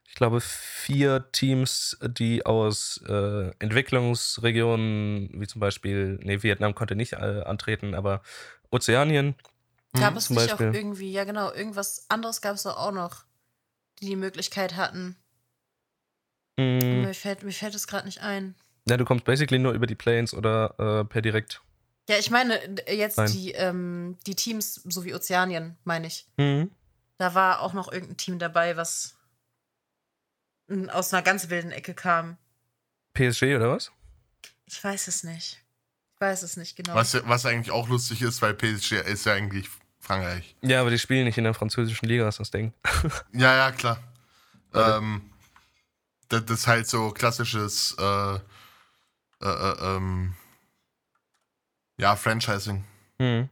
[0.07, 7.13] ich glaube, vier Teams, die aus äh, Entwicklungsregionen, wie zum Beispiel, nee, Vietnam konnte nicht
[7.13, 8.23] äh, antreten, aber
[8.71, 9.35] Ozeanien.
[9.93, 10.69] Gab es nicht Beispiel.
[10.69, 13.23] auch irgendwie, ja genau, irgendwas anderes gab es auch noch,
[13.99, 15.15] die die Möglichkeit hatten.
[16.57, 17.01] Mm.
[17.01, 18.55] Mir, fällt, mir fällt es gerade nicht ein.
[18.89, 21.61] Ja, du kommst basically nur über die Planes oder äh, per direkt.
[22.09, 26.27] Ja, ich meine jetzt die, ähm, die Teams, so wie Ozeanien, meine ich.
[26.37, 26.71] Mhm.
[27.19, 29.15] Da war auch noch irgendein Team dabei, was
[30.87, 32.37] aus einer ganz wilden Ecke kam.
[33.13, 33.91] PSG oder was?
[34.65, 35.63] Ich weiß es nicht.
[36.15, 36.95] Ich weiß es nicht genau.
[36.95, 40.55] Was, was eigentlich auch lustig ist, weil PSG ist ja eigentlich Frankreich.
[40.61, 42.73] Ja, aber die spielen nicht in der französischen Liga, ist das Ding.
[43.33, 43.99] ja, ja, klar.
[44.73, 45.29] Ähm,
[46.29, 48.39] das, das, ist halt so klassisches äh,
[49.41, 50.35] äh, äh, ähm,
[51.97, 52.85] ja, Franchising.
[53.19, 53.49] Mhm.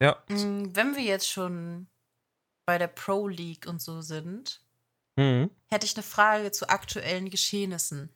[0.00, 0.22] Ja.
[0.28, 1.86] Mm, wenn wir jetzt schon
[2.66, 4.60] bei der Pro League und so sind,
[5.16, 5.50] mhm.
[5.66, 8.10] hätte ich eine Frage zu aktuellen Geschehnissen.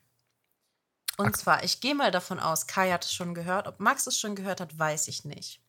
[1.17, 3.67] Und Ak zwar, ich gehe mal davon aus, Kai hat es schon gehört.
[3.67, 5.61] Ob Max es schon gehört hat, weiß ich nicht.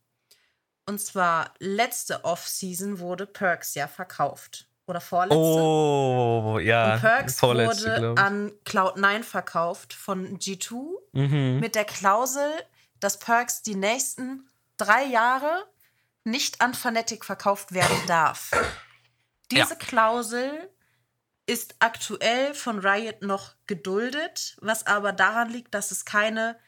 [0.87, 4.69] Und zwar, letzte Off-Season wurde Perks ja verkauft.
[4.87, 5.39] Oder vorletzte.
[5.39, 6.95] Oh, ja.
[6.95, 11.61] Und Perks wurde an Cloud9 verkauft von G2 mhm.
[11.61, 12.51] mit der Klausel,
[12.99, 15.65] dass Perks die nächsten drei Jahre
[16.25, 18.51] nicht an Fnatic verkauft werden darf.
[19.51, 19.77] Diese ja.
[19.77, 20.71] Klausel
[21.47, 26.59] ist aktuell von Riot noch geduldet, was aber daran liegt, dass es keine,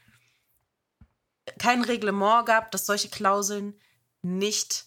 [1.58, 3.78] kein Reglement gab, dass solche Klauseln
[4.22, 4.86] nicht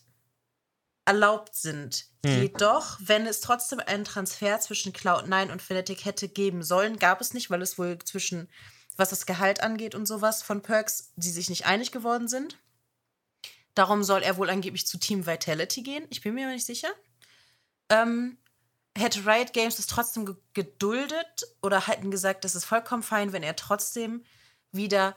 [1.07, 2.05] erlaubt sind.
[2.25, 2.41] Hm.
[2.41, 7.33] Jedoch, wenn es trotzdem einen Transfer zwischen Cloud9 und Fnatic hätte geben sollen, gab es
[7.33, 8.49] nicht, weil es wohl zwischen,
[8.97, 12.57] was das Gehalt angeht und sowas, von Perks, die sich nicht einig geworden sind.
[13.73, 16.05] Darum soll er wohl angeblich zu Team Vitality gehen.
[16.09, 16.89] Ich bin mir nicht sicher.
[17.89, 18.37] Ähm,
[18.97, 23.55] hätte Riot Games es trotzdem geduldet oder hätten gesagt, das ist vollkommen fein, wenn er
[23.55, 24.25] trotzdem
[24.71, 25.15] wieder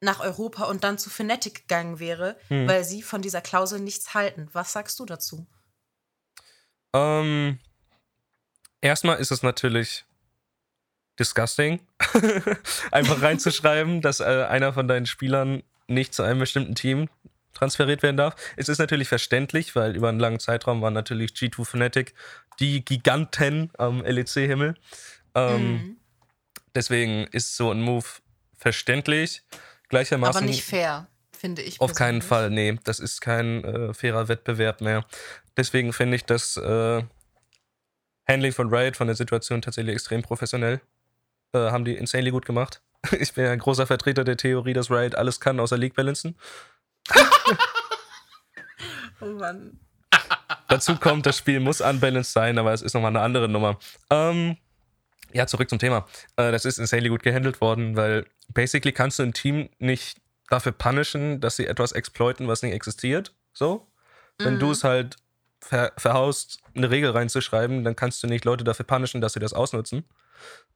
[0.00, 2.68] nach Europa und dann zu Fnatic gegangen wäre, hm.
[2.68, 4.48] weil sie von dieser Klausel nichts halten.
[4.52, 5.46] Was sagst du dazu?
[6.94, 7.58] Ähm,
[8.80, 10.04] erstmal ist es natürlich
[11.18, 11.80] disgusting,
[12.90, 17.08] einfach reinzuschreiben, dass äh, einer von deinen Spielern nicht zu einem bestimmten Team
[17.54, 18.36] transferiert werden darf.
[18.56, 22.14] Es ist natürlich verständlich, weil über einen langen Zeitraum waren natürlich G2 Fnatic
[22.60, 24.74] die Giganten am LEC-Himmel.
[25.34, 25.96] Ähm, mhm.
[26.74, 28.04] Deswegen ist so ein Move
[28.58, 29.42] verständlich.
[29.88, 30.36] Gleichermaßen.
[30.36, 31.80] Aber nicht fair, finde ich.
[31.80, 32.78] Auf keinen Fall, nee.
[32.84, 35.04] Das ist kein äh, fairer Wettbewerb mehr.
[35.56, 37.02] Deswegen finde ich das äh,
[38.28, 40.80] Handling von Riot von der Situation tatsächlich extrem professionell.
[41.52, 42.82] Äh, haben die insanely gut gemacht.
[43.20, 46.36] Ich bin ja ein großer Vertreter der Theorie, dass Riot alles kann außer League Balancen.
[49.20, 49.78] oh Mann.
[50.66, 53.78] Dazu kommt, das Spiel muss unbalanced sein, aber es ist nochmal eine andere Nummer.
[54.10, 54.56] Ähm,
[55.32, 56.06] ja, zurück zum Thema.
[56.36, 60.72] Äh, das ist insanely gut gehandelt worden, weil basically kannst du ein Team nicht dafür
[60.72, 63.34] punishen, dass sie etwas exploiten, was nicht existiert.
[63.52, 63.86] So.
[64.38, 64.60] Wenn mhm.
[64.60, 65.16] du es halt
[65.60, 69.52] ver verhaust, eine Regel reinzuschreiben, dann kannst du nicht Leute dafür punishen, dass sie das
[69.52, 70.04] ausnutzen.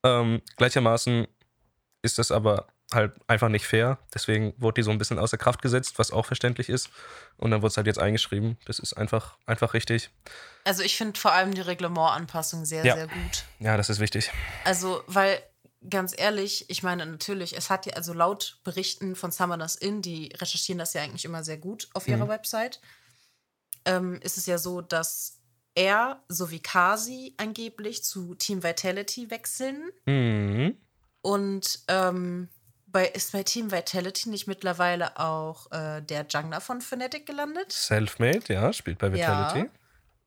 [0.02, 1.26] Ähm, gleichermaßen
[2.02, 3.98] ist das aber halt einfach nicht fair.
[4.14, 6.90] Deswegen wurde die so ein bisschen außer Kraft gesetzt, was auch verständlich ist.
[7.36, 8.58] Und dann wurde es halt jetzt eingeschrieben.
[8.66, 10.10] Das ist einfach, einfach richtig.
[10.64, 12.94] Also ich finde vor allem die Reglementanpassung sehr, ja.
[12.96, 13.44] sehr gut.
[13.58, 14.30] Ja, das ist wichtig.
[14.64, 15.40] Also, weil
[15.88, 20.32] ganz ehrlich, ich meine natürlich, es hat ja also laut Berichten von Summoners Inn, die
[20.36, 22.30] recherchieren das ja eigentlich immer sehr gut auf ihrer mhm.
[22.30, 22.80] Website,
[23.86, 25.38] ähm, ist es ja so, dass
[25.74, 29.90] er sowie Kasi angeblich zu Team Vitality wechseln.
[30.04, 30.76] Mhm.
[31.22, 32.48] Und ähm,
[32.92, 37.72] bei, ist bei Team Vitality nicht mittlerweile auch äh, der Jungler von Fnatic gelandet?
[37.72, 39.60] Selfmade, ja, spielt bei Vitality.
[39.60, 39.70] Ja.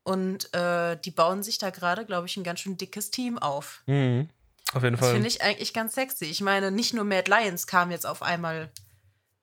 [0.03, 3.83] Und äh, die bauen sich da gerade, glaube ich, ein ganz schön dickes Team auf.
[3.85, 4.29] Mhm.
[4.73, 5.09] Auf jeden das Fall.
[5.09, 6.25] Das finde ich eigentlich ganz sexy.
[6.25, 8.69] Ich meine, nicht nur Mad Lions kam jetzt auf einmal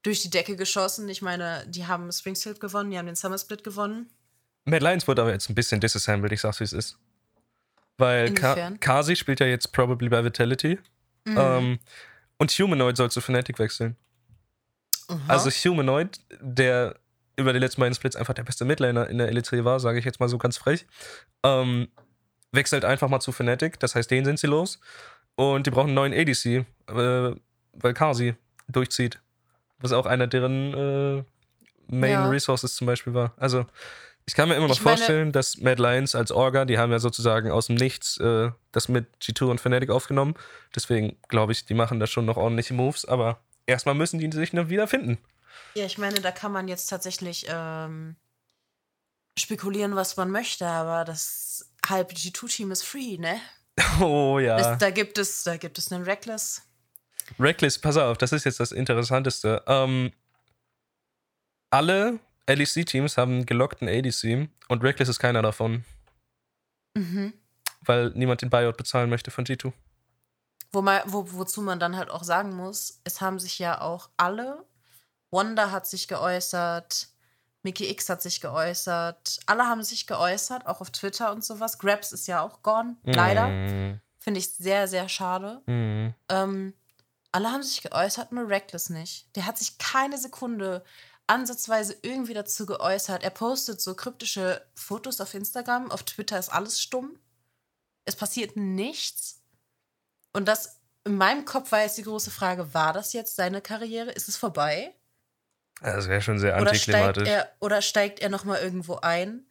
[0.03, 1.09] durch die Decke geschossen.
[1.09, 4.11] Ich meine, die haben Springfield gewonnen, die haben den Summer Split gewonnen.
[4.65, 6.99] Mad Lions wurde aber jetzt ein bisschen disassembled, ich sag's wie es ist.
[7.97, 10.79] Weil Ka Kasi spielt ja jetzt probably bei Vitality.
[11.25, 11.37] Mhm.
[11.39, 11.79] Ähm,
[12.41, 13.97] und Humanoid soll zu Fnatic wechseln.
[15.09, 15.21] Aha.
[15.29, 16.97] Also Humanoid, der
[17.37, 20.07] über die letzten beiden Splits einfach der beste Midlaner in der LEC war, sage ich
[20.07, 20.87] jetzt mal so ganz frech,
[21.45, 21.89] ähm,
[22.51, 23.79] wechselt einfach mal zu Fnatic.
[23.81, 24.81] Das heißt, den sind sie los.
[25.37, 26.47] Und die brauchen einen neuen ADC,
[26.89, 27.35] äh,
[27.75, 28.35] weil Kasi
[28.69, 29.21] durchzieht.
[29.79, 31.25] Was auch einer deren äh,
[31.89, 32.29] Main ja.
[32.29, 33.35] Resources zum Beispiel war.
[33.37, 33.67] Also,
[34.31, 37.01] ich kann mir immer noch ich vorstellen, dass Mad Lions als Orga, die haben ja
[37.01, 40.35] sozusagen aus dem Nichts äh, das mit G2 und Fnatic aufgenommen.
[40.73, 44.53] Deswegen glaube ich, die machen da schon noch ordentliche Moves, aber erstmal müssen die sich
[44.53, 45.19] noch wieder finden.
[45.75, 48.15] Ja, ich meine, da kann man jetzt tatsächlich ähm,
[49.37, 53.41] spekulieren, was man möchte, aber das halbe G2-Team ist free, ne?
[54.01, 54.57] Oh ja.
[54.57, 56.63] Das, da, gibt es, da gibt es einen Reckless.
[57.41, 59.65] Reckless, pass auf, das ist jetzt das Interessanteste.
[59.67, 60.13] Ähm,
[61.71, 62.21] alle
[62.57, 65.85] LEC-Teams haben einen gelockten ADC und Reckless ist keiner davon.
[66.95, 67.33] Mhm.
[67.83, 69.73] Weil niemand den Buyout bezahlen möchte von G2.
[70.73, 74.11] Wo man, wo, wozu man dann halt auch sagen muss, es haben sich ja auch
[74.17, 74.65] alle,
[75.31, 77.09] Wanda hat sich geäußert,
[77.63, 81.79] Mickey X hat sich geäußert, alle haben sich geäußert, auch auf Twitter und sowas.
[81.79, 83.49] Grabs ist ja auch gone, leider.
[83.49, 84.01] Mm.
[84.19, 85.61] Finde ich sehr, sehr schade.
[85.67, 86.15] Mm.
[86.29, 86.75] Ähm,
[87.33, 89.35] alle haben sich geäußert, nur Reckless nicht.
[89.37, 90.83] Der hat sich keine Sekunde
[91.31, 93.23] ansatzweise irgendwie dazu geäußert.
[93.23, 97.19] Er postet so kryptische Fotos auf Instagram, auf Twitter ist alles stumm.
[98.05, 99.41] Es passiert nichts.
[100.33, 104.11] Und das in meinem Kopf war jetzt die große Frage, war das jetzt seine Karriere?
[104.11, 104.95] Ist es vorbei?
[105.81, 107.23] Das wäre schon sehr antiklimatisch.
[107.23, 109.47] Oder steigt er, oder steigt er nochmal irgendwo ein?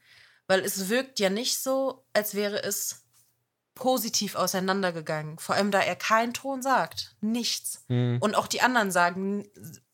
[0.48, 3.06] Weil es wirkt ja nicht so, als wäre es
[3.74, 5.40] positiv auseinandergegangen.
[5.40, 7.16] Vor allem, da er keinen Ton sagt.
[7.22, 7.84] Nichts.
[7.88, 8.18] Hm.
[8.20, 9.48] Und auch die anderen sagen,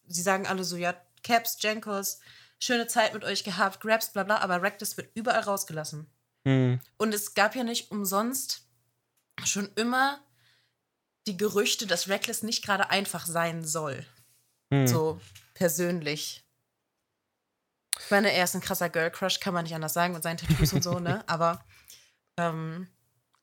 [0.07, 2.19] sie sagen alle so, ja, Caps, Jankos,
[2.59, 6.07] schöne Zeit mit euch gehabt, Grabs, bla bla, aber Reckless wird überall rausgelassen.
[6.45, 6.79] Mhm.
[6.97, 8.67] Und es gab ja nicht umsonst
[9.43, 10.23] schon immer
[11.27, 14.05] die Gerüchte, dass Reckless nicht gerade einfach sein soll.
[14.69, 14.87] Mhm.
[14.87, 15.19] So
[15.55, 16.45] persönlich.
[17.99, 20.37] Ich meine, er ist ein krasser Girl Crush, kann man nicht anders sagen, mit seinen
[20.37, 21.23] Tattoos und so, ne?
[21.27, 21.65] Aber
[22.37, 22.87] ähm,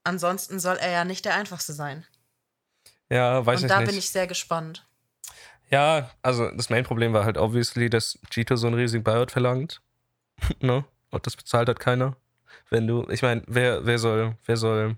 [0.05, 2.07] ansonsten soll er ja nicht der einfachste sein.
[3.11, 3.79] Ja, weiß und ich nicht.
[3.79, 4.87] Und da bin ich sehr gespannt.
[5.73, 9.81] Ja, also das Main-Problem war halt obviously, dass Gito so einen riesigen Buyout verlangt.
[10.61, 10.85] ne?
[11.11, 12.15] Und das bezahlt halt keiner.
[12.69, 14.97] Wenn du, ich meine, wer, wer soll, wer soll,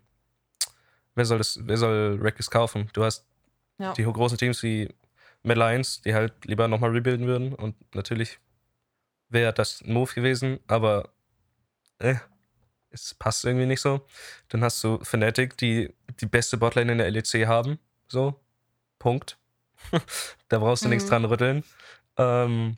[1.14, 2.90] wer soll das, wer soll Reckless kaufen?
[2.92, 3.24] Du hast
[3.78, 3.92] ja.
[3.92, 4.92] die großen Teams wie
[5.44, 7.54] Mad Lions, die halt lieber nochmal rebuilden würden.
[7.54, 8.40] Und natürlich
[9.28, 11.10] wäre das ein Move gewesen, aber
[11.98, 12.16] äh,
[12.90, 14.04] es passt irgendwie nicht so.
[14.48, 17.78] Dann hast du Fnatic, die die beste Botlane in der LEC haben.
[18.08, 18.40] So,
[18.98, 19.38] Punkt.
[20.48, 20.94] da brauchst du mhm.
[20.94, 21.64] nichts dran rütteln.
[22.16, 22.76] Ähm,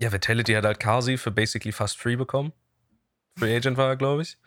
[0.00, 2.52] ja, Vitality hat halt Kasi für basically fast free bekommen.
[3.38, 4.38] Free Agent war er, glaube ich.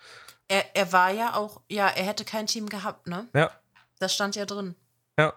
[0.47, 3.27] Er, er war ja auch, ja, er hätte kein Team gehabt, ne?
[3.33, 3.51] Ja.
[3.99, 4.75] Das stand ja drin.
[5.17, 5.33] Ja.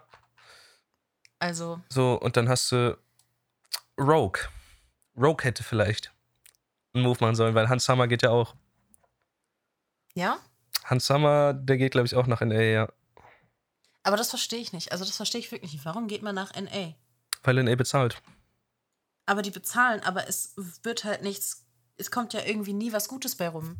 [1.39, 2.97] Also, So, und dann hast du
[3.99, 4.41] Rogue.
[5.17, 6.13] Rogue hätte vielleicht
[6.93, 8.55] einen Move machen sollen, weil Hans Summer geht ja auch.
[10.13, 10.37] ja.
[10.85, 12.89] Hans Summer, der geht, glaube ich, auch nach NA, ja.
[14.03, 14.91] Aber das verstehe ich nicht.
[14.91, 15.85] Also, das verstehe ich wirklich nicht.
[15.85, 16.93] Warum geht man nach NA?
[17.43, 18.21] Weil NA bezahlt.
[19.25, 21.65] Aber die bezahlen, aber es wird halt nichts,
[21.97, 23.77] es kommt ja irgendwie nie was Gutes bei rum.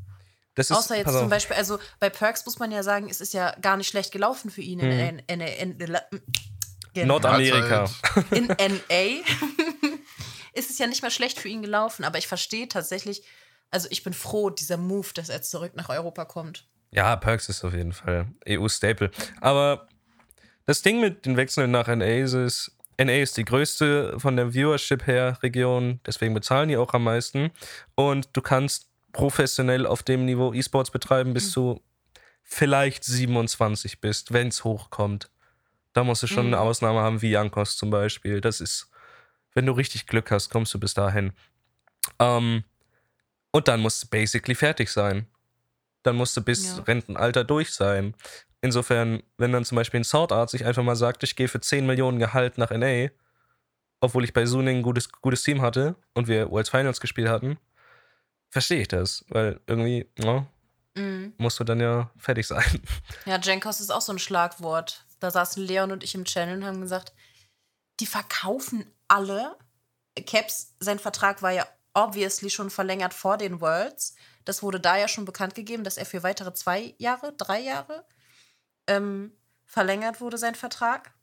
[0.55, 3.34] Das ist, Außer jetzt zum Beispiel, also bei Perks muss man ja sagen, es ist
[3.34, 7.89] ja gar nicht schlecht gelaufen für ihn in, in, in, Nordamerika.
[8.31, 9.23] In NA.
[10.53, 13.23] ist es ja nicht mehr schlecht für ihn gelaufen, aber ich verstehe tatsächlich,
[13.71, 16.67] also ich bin froh, dieser Move, dass er zurück nach Europa kommt.
[16.91, 19.12] Ja, Perks ist auf jeden Fall EU-Staple.
[19.39, 19.88] Aber
[20.65, 24.54] das Ding mit den Wechseln nach NA ist, es, NA ist die größte von der
[24.54, 27.52] Viewership her Region, deswegen bezahlen die auch am meisten.
[27.95, 31.82] Und du kannst professionell auf dem Niveau E-Sports betreiben, bis du
[32.43, 35.30] vielleicht 27 bist, wenn es hochkommt.
[35.93, 36.54] Da musst du schon Mhm.
[36.54, 38.39] eine Ausnahme haben, wie Jankos zum Beispiel.
[38.39, 38.89] Das ist,
[39.54, 41.34] wenn du richtig Glück hast, kommst du bis dahin.
[42.19, 42.63] Ähm,
[43.52, 45.28] und dann musst du basically fertig sein.
[46.04, 46.84] Dann musst du bis Ja.
[46.84, 48.15] Rentenalter durch sein.
[48.62, 51.60] Insofern, wenn dann zum Beispiel ein Sword Art sich einfach mal sagt, ich gehe für
[51.60, 53.10] 10 Millionen Gehalt nach NA,
[54.00, 57.58] obwohl ich bei Suning ein gutes, gutes Team hatte und wir Worlds Finals gespielt hatten,
[58.50, 59.26] verstehe ich das.
[59.30, 60.45] Weil irgendwie, ja,
[60.93, 61.34] Mhm.
[61.38, 62.82] musst du dann ja fertig sein.
[63.26, 65.06] Ja, Jenkos ist auch so ein Schlagwort.
[65.19, 67.13] Da saßen Leon und ich im Channel und haben gesagt,
[68.02, 69.56] die verkaufen alle.
[70.28, 74.15] Caps, sein Vertrag war ja obviously schon verlängert vor den Worlds.
[74.43, 78.04] Das wurde da ja schon bekannt gegeben, dass er für weitere zwei Jahre, drei Jahre
[78.91, 79.32] ähm,
[79.65, 81.13] verlängert wurde, sein Vertrag.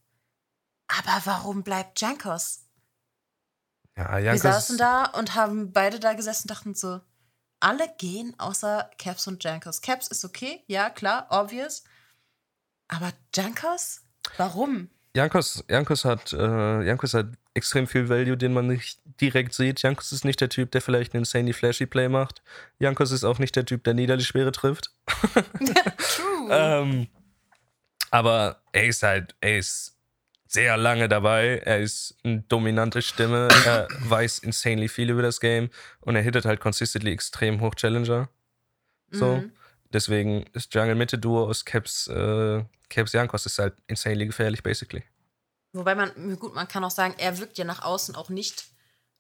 [0.89, 2.65] Aber warum bleibt Jankos?
[3.97, 7.01] Ja, Wir Jankos, saßen da und haben beide da gesessen und dachten so,
[7.61, 9.83] alle gehen außer Caps und Jankos.
[9.83, 11.85] Caps ist okay, ja, klar, obvious.
[12.87, 14.03] Aber Jankos?
[14.37, 14.89] Warum?
[15.15, 19.83] Jankos, Jankos, hat, äh, Jankos hat extrem viel Value, den man nicht direkt sieht.
[19.83, 22.43] Jankos ist nicht der Typ, der vielleicht einen insanely flashy Play macht.
[22.79, 24.93] Jankos ist auch nicht der Typ, der nieder die Schwere trifft.
[25.99, 26.49] True.
[26.51, 27.09] Ähm,
[28.11, 29.99] aber er ist halt, er ist
[30.47, 31.59] sehr lange dabei.
[31.65, 33.49] Er ist eine dominante Stimme.
[33.65, 38.29] Er weiß insanely viel über das Game und er hittet halt consistently extrem hoch Challenger.
[39.11, 39.37] So.
[39.37, 39.53] Mhm.
[39.93, 45.03] Deswegen ist Jungle Mitte Duo aus Caps, äh, Caps Jankos ist halt insanely gefährlich, basically.
[45.73, 48.67] Wobei man, gut, man kann auch sagen, er wirkt ja nach außen auch nicht,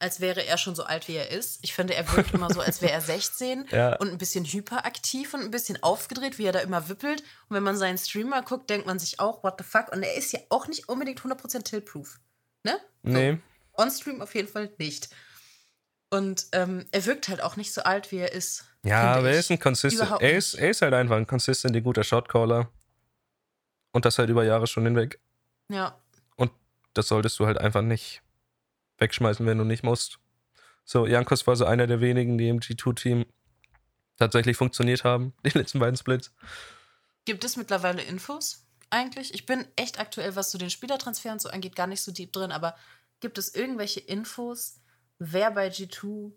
[0.01, 1.59] als wäre er schon so alt, wie er ist.
[1.63, 3.97] Ich finde, er wirkt immer so, als wäre er 16 Ja.
[3.97, 7.21] und ein bisschen hyperaktiv und ein bisschen aufgedreht, wie er da immer wippelt.
[7.49, 9.91] Und wenn man seinen Streamer guckt, denkt man sich auch, what the fuck?
[9.93, 12.21] Und er ist ja auch nicht unbedingt 100% tilt-proof.
[12.65, 12.79] Ne?
[13.03, 13.11] So.
[13.11, 13.39] Nee.
[13.75, 15.09] On-Stream auf jeden Fall nicht.
[16.11, 18.65] Und ähm, er wirkt halt auch nicht so alt, wie er ist.
[18.85, 22.05] Ja, aber er ist ein consistent, er ist, er ist halt einfach ein consistent guter
[22.05, 22.71] Shotcaller.
[23.93, 25.21] Und das halt über Jahre schon hinweg.
[25.71, 25.99] Ja.
[26.95, 28.23] Das solltest du halt einfach nicht
[28.99, 30.19] wegschmeißen, wenn du nicht musst.
[30.85, 33.27] So, Jankos war so einer der wenigen, die im G2-Team
[34.19, 36.33] tatsächlich funktioniert haben, die letzten beiden Splits.
[37.25, 39.35] Gibt es mittlerweile Infos eigentlich?
[39.35, 42.33] Ich bin echt aktuell, was so den Spielertransfer und so angeht, gar nicht so deep
[42.33, 42.75] drin, aber
[43.21, 44.81] gibt es irgendwelche Infos,
[45.19, 46.33] wer bei G2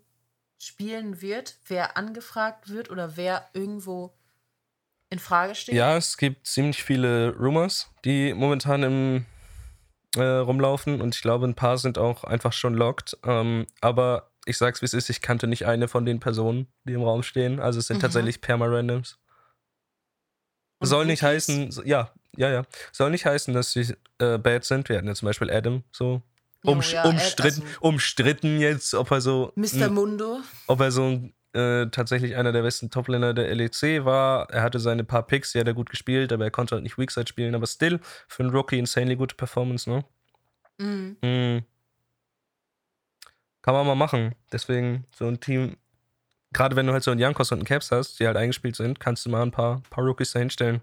[0.58, 4.14] spielen wird, wer angefragt wird oder wer irgendwo
[5.10, 5.74] in Frage steht?
[5.74, 9.26] Ja, es gibt ziemlich viele Rumors, die momentan im
[10.16, 13.16] äh, rumlaufen und ich glaube, ein paar sind auch einfach schon locked.
[13.24, 16.92] Ähm, aber ich sag's wie es ist, ich kannte nicht eine von den Personen, die
[16.94, 17.60] im Raum stehen.
[17.60, 18.00] Also es sind Mhm.
[18.02, 19.18] tatsächlich Perma-Randoms.
[20.80, 22.62] Soll nicht heißen, ja, ja, ja.
[22.90, 24.88] Soll nicht heißen, dass sie äh, bad sind.
[24.88, 26.22] Wir hatten ja zum Beispiel Adam so.
[26.64, 29.88] Umsch ja, umstritten, also umstritten jetzt, ob er so Mr.
[29.90, 30.38] Mundo.
[30.68, 34.48] ob er so ein, äh, tatsächlich einer der besten Toplaner der LEC war.
[34.50, 36.98] Er hatte seine paar Picks, die hat er gut gespielt, aber er konnte halt nicht
[36.98, 37.54] Weakside spielen.
[37.54, 40.04] Aber still, für einen Rookie insanely gute Performance, ne?
[40.78, 41.16] Mhm.
[41.22, 41.62] Hm.
[43.62, 44.34] Kann man mal machen.
[44.50, 45.76] Deswegen so ein Team,
[46.52, 48.98] gerade wenn du halt so einen Jankos und einen Caps hast, die halt eingespielt sind,
[48.98, 50.82] kannst du mal ein paar, paar Rookies da hinstellen.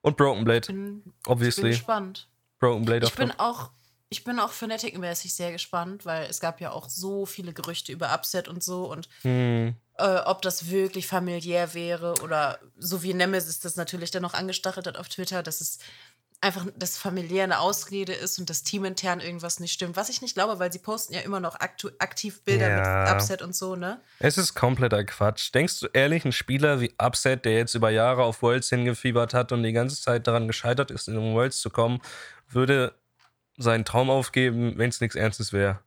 [0.00, 1.70] Und Broken Blade, Bin, ich bin obviously.
[1.70, 2.28] gespannt.
[2.58, 3.70] Broken Blade Ich bin auch,
[4.08, 8.12] ich bin auch Fnatic-mäßig sehr gespannt, weil es gab ja auch so viele Gerüchte über
[8.14, 9.74] Upset und so und Hm.
[9.98, 14.86] äh, ob das wirklich familiär wäre oder so wie Nemesis das natürlich dann noch angestachelt
[14.86, 15.78] hat auf Twitter, dass es
[16.40, 19.96] einfach das familiär eine Ausrede ist und das teamintern irgendwas nicht stimmt.
[19.96, 23.04] Was ich nicht glaube, weil sie posten ja immer noch aktiv Bilder Ja.
[23.06, 24.00] mit Upset und so, ne?
[24.18, 25.54] Es ist kompletter Quatsch.
[25.54, 29.52] Denkst du ehrlich, ein Spieler wie Upset, der jetzt über Jahre auf Worlds hingefiebert hat
[29.52, 32.02] und die ganze Zeit daran gescheitert ist, in den Worlds zu kommen,
[32.48, 32.94] würde
[33.56, 35.80] seinen Traum aufgeben, wenn es nichts Ernstes wäre?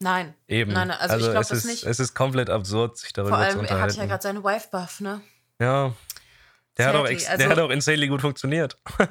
[0.00, 0.34] Nein.
[0.48, 0.72] Eben.
[0.72, 1.84] Nein, nein, also ich glaub es das nicht.
[1.84, 3.92] Es ist komplett absurd, sich darüber Vor allem, zu er unterhalten.
[3.92, 5.20] hat ja gerade seine Wife-Buff, ne?
[5.60, 5.94] ja.
[6.76, 8.76] Der hat, auch also- der hat auch insanely gut funktioniert.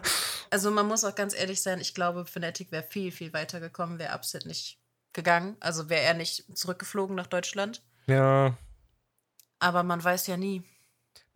[0.49, 3.97] Also man muss auch ganz ehrlich sein, ich glaube, Fnatic wäre viel, viel weiter gekommen,
[3.97, 4.77] wäre Upset nicht
[5.13, 5.57] gegangen.
[5.61, 7.81] Also wäre er nicht zurückgeflogen nach Deutschland.
[8.05, 8.55] ja.
[9.59, 10.61] Aber man weiß ja nie.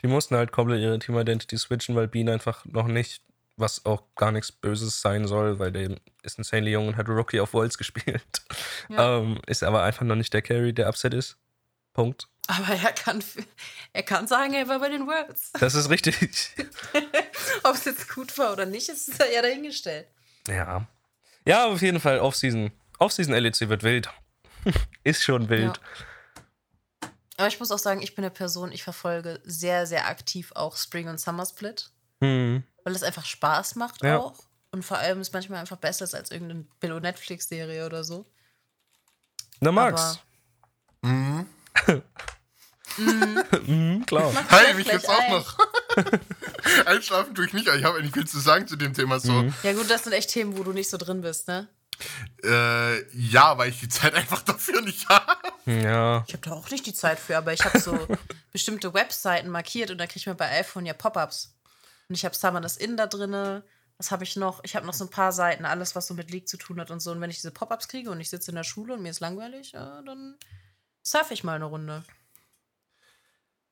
[0.02, 3.22] Die mussten halt komplett ihre Team Identity switchen, weil Bean einfach noch nicht,
[3.58, 7.40] was auch gar nichts Böses sein soll, weil der ist insanely jung und hat Rookie
[7.40, 8.22] auf Worlds gespielt.
[8.88, 9.18] Ja.
[9.18, 11.36] Ähm, ist aber einfach noch nicht der Carry, der Upset ist.
[11.92, 12.28] Punkt.
[12.46, 13.22] Aber er kann,
[13.92, 15.52] er kann sagen, er war bei den Worlds.
[15.60, 16.16] Das ist richtig.
[17.64, 20.06] Ob es jetzt gut war oder nicht, ist ja dahingestellt.
[20.48, 20.86] ja.
[21.46, 22.72] Ja, auf jeden Fall, Offseason.
[22.98, 24.10] Offseason LEC wird wild.
[25.02, 25.80] ist schon wild.
[27.38, 30.76] Aber ich muss auch sagen, ich bin eine Person, ich verfolge sehr, sehr aktiv auch
[30.76, 31.90] Spring und Summer Split,
[32.22, 32.64] Hm.
[32.88, 34.18] Weil es einfach Spaß macht Ja.
[34.18, 34.34] auch.
[34.70, 38.24] Und vor allem ist manchmal einfach besser als irgendeine Billo Netflix-Serie oder so.
[39.60, 40.18] Na, Max.
[41.02, 41.46] Mhm.
[42.96, 44.32] Mhm, klar.
[44.50, 45.30] Hi, mich gibt's auch ein.
[45.30, 45.56] noch.
[46.86, 49.20] Einschlafen tue ich nicht, aber ich habe eigentlich viel zu sagen zu dem Thema.
[49.20, 49.54] So, Mhm.
[49.62, 51.68] Ja, gut, das sind echt Themen, wo du nicht so drin bist, ne?
[52.44, 55.32] äh, ja, weil ich die Zeit einfach dafür nicht habe.
[55.66, 56.24] Ja.
[56.26, 57.96] Ich habe da auch nicht die Zeit für, aber ich habe so
[58.52, 61.54] bestimmte Webseiten markiert und da kriege ich mir bei iPhone ja Pop-ups.
[62.08, 63.64] Und ich habe Summer das In da drinne.
[63.98, 64.60] Was habe ich noch?
[64.64, 66.90] Ich habe noch so ein paar Seiten, alles, was so mit League zu tun hat
[66.90, 67.10] und so.
[67.10, 69.20] Und wenn ich diese Pop-ups kriege und ich sitze in der Schule und mir ist
[69.20, 70.36] langweilig, ja, dann
[71.02, 72.04] surfe ich mal eine Runde.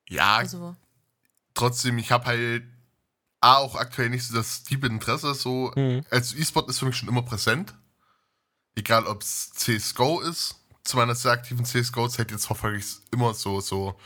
[0.08, 0.76] Ja, Also,
[1.54, 2.64] trotzdem, ich habe halt
[3.40, 5.34] A, auch aktuell nicht so das tiefe Interesse.
[5.34, 6.04] So, Mhm.
[6.10, 7.74] also E-Sport ist für mich schon immer präsent.
[8.74, 10.56] Egal, ob es CSGO ist.
[10.84, 13.98] Zu meiner sehr aktiven CSGO-Zeit, jetzt verfolge ich es immer so, so,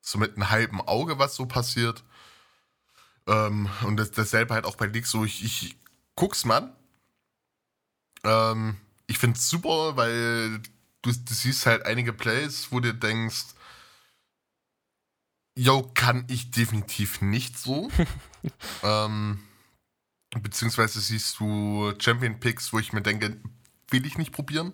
[0.00, 2.04] so mit einem halben Auge, was so passiert.
[3.26, 5.76] Ähm, und das, dasselbe halt auch bei League so, ich, ich
[6.14, 6.76] guck's mal an.
[8.24, 10.60] Ähm, ich find's super, weil
[11.02, 13.54] du, du siehst halt einige Plays, wo du denkst,
[15.56, 17.90] yo, kann ich definitiv nicht so.
[18.82, 19.42] ähm,
[20.40, 23.36] beziehungsweise siehst du Champion Picks, wo ich mir denke,
[23.88, 24.72] will ich nicht probieren.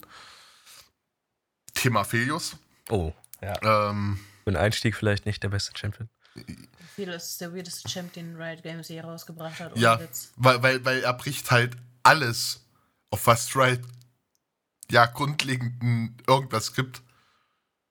[1.74, 2.56] Thema Felius.
[2.88, 3.90] Oh, ja.
[3.90, 6.08] Ähm, Für den Einstieg vielleicht nicht der beste Champion.
[6.96, 9.76] Das ist der weirdeste Champ, den Riot Games je rausgebracht hat.
[9.76, 10.32] ja, Witz.
[10.36, 12.60] weil, weil, weil er bricht halt alles,
[13.10, 13.82] auf was Stride
[14.90, 17.02] ja grundlegend irgendwas gibt.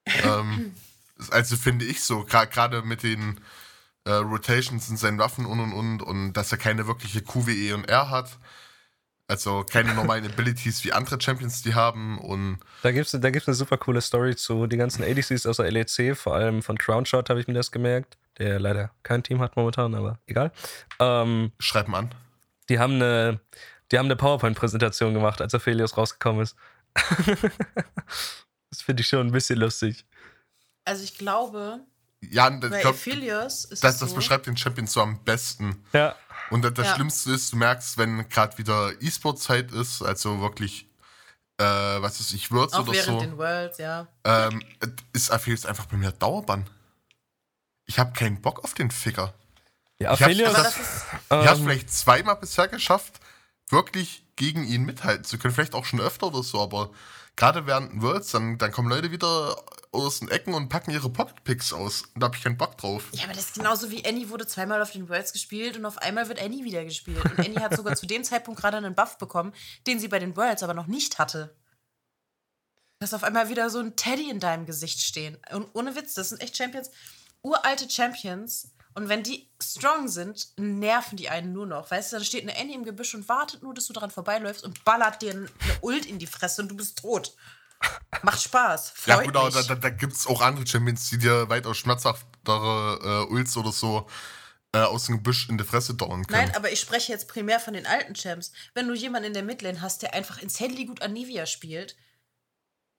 [0.24, 0.74] ähm,
[1.32, 3.40] also finde ich so, gra- gerade mit den
[4.06, 7.86] äh, Rotations in seinen Waffen und und und und dass er keine wirkliche QWE und
[7.90, 8.38] R hat.
[9.28, 13.48] Also keine normalen Abilities wie andere Champions die haben und Da gibt es da gibt's
[13.48, 17.30] eine super coole Story zu die ganzen ADCs aus der LEC, vor allem von Crownshot
[17.30, 20.52] habe ich mir das gemerkt, der leider kein Team hat momentan, aber egal.
[21.00, 22.16] Ähm, schreib mal an.
[22.70, 23.40] die haben eine,
[23.92, 26.56] die haben eine PowerPoint-Präsentation gemacht, als Aphelios rausgekommen ist.
[28.70, 30.06] das finde ich schon ein bisschen lustig.
[30.86, 31.82] Also ich glaube,
[32.22, 35.84] Ja, bei glaub, Aphelios ist das, das so, beschreibt den Champion so am besten.
[35.94, 36.16] Ja.
[36.50, 36.96] Und das, das Ja.
[36.96, 40.88] Schlimmste ist, du merkst, wenn gerade wieder E-Sport-Zeit ist, also wirklich,
[41.58, 44.08] äh, was ist ich, Worlds auch oder während so, den Worlds, ja.
[44.24, 44.64] ähm,
[45.14, 46.68] ist Aphelios einfach bei mir Dauerbann.
[47.90, 49.34] Ich habe keinen Bock auf den Ficker.
[49.98, 50.22] Ja, Ich.
[50.22, 53.20] Aber das- ist, Ich habe es ähm, vielleicht zweimal bisher geschafft,
[53.70, 55.56] wirklich gegen ihn mithalten zu können.
[55.56, 56.92] Vielleicht auch schon öfter oder so, aber
[57.36, 59.56] gerade während den Worlds, dann, dann kommen Leute wieder
[59.92, 62.04] aus den Ecken und packen ihre Pocket-Picks aus.
[62.14, 63.06] Und da habe ich keinen Bock drauf.
[63.12, 65.98] Ja, aber das ist genauso wie Annie wurde zweimal auf den Worlds gespielt und auf
[65.98, 67.26] einmal wird Annie wieder gespielt.
[67.26, 69.52] Und Annie hat sogar zu dem Zeitpunkt gerade einen Buff bekommen,
[69.88, 71.56] den sie bei den Worlds aber noch nicht hatte.
[73.00, 75.38] Dass auf einmal wieder so ein Teddy in deinem Gesicht stehen.
[75.52, 76.92] Und ohne Witz, das sind echt Champions,
[77.42, 78.72] uralte Champions.
[78.96, 81.90] Und wenn die strong sind, nerven die einen nur noch.
[81.90, 84.64] Weißt du, dann steht eine Annie im Gebüsch und wartet nur, dass du daran vorbeiläufst
[84.64, 85.48] und ballert dir eine
[85.82, 87.36] Ult in die Fresse und du bist tot.
[88.24, 88.90] Macht Spaß.
[88.90, 89.56] Freut Ja, gut, aber mich.
[89.56, 93.72] da, da, da gibt es auch andere Champions, die dir weitaus schmerzhaftere äh, Ults oder
[93.72, 94.08] so
[94.74, 96.48] äh, aus dem Gebüsch in die Fresse dauern können.
[96.48, 98.52] Nein, aber ich spreche jetzt primär von den alten Champs.
[98.74, 101.96] Wenn du jemanden in der Midlane hast, der einfach ins Handy gut Anivia spielt,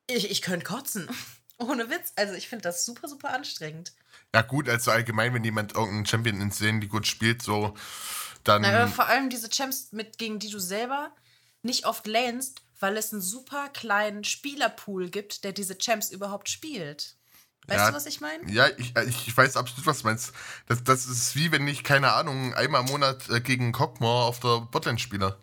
[0.07, 1.09] ich, ich könnte kotzen.
[1.59, 2.13] Ohne Witz.
[2.17, 3.93] Also ich finde das super, super anstrengend.
[4.35, 7.75] Ja, gut, also allgemein, wenn jemand irgendeinen Champion in Szenen, die gut spielt, so,
[8.45, 8.63] dann.
[8.63, 11.11] Na, aber vor allem diese Champs, mit, gegen die du selber
[11.63, 17.17] nicht oft lanest, weil es einen super kleinen Spielerpool gibt, der diese Champs überhaupt spielt.
[17.67, 17.91] Weißt Ja.
[17.91, 18.51] du, was ich meine?
[18.51, 20.33] Ja, ich, äh, ich weiß absolut, was du meinst.
[20.67, 24.41] Das, das ist wie wenn ich, keine Ahnung, einmal im Monat äh, gegen Cockmore auf
[24.41, 25.39] der Botlane spiele.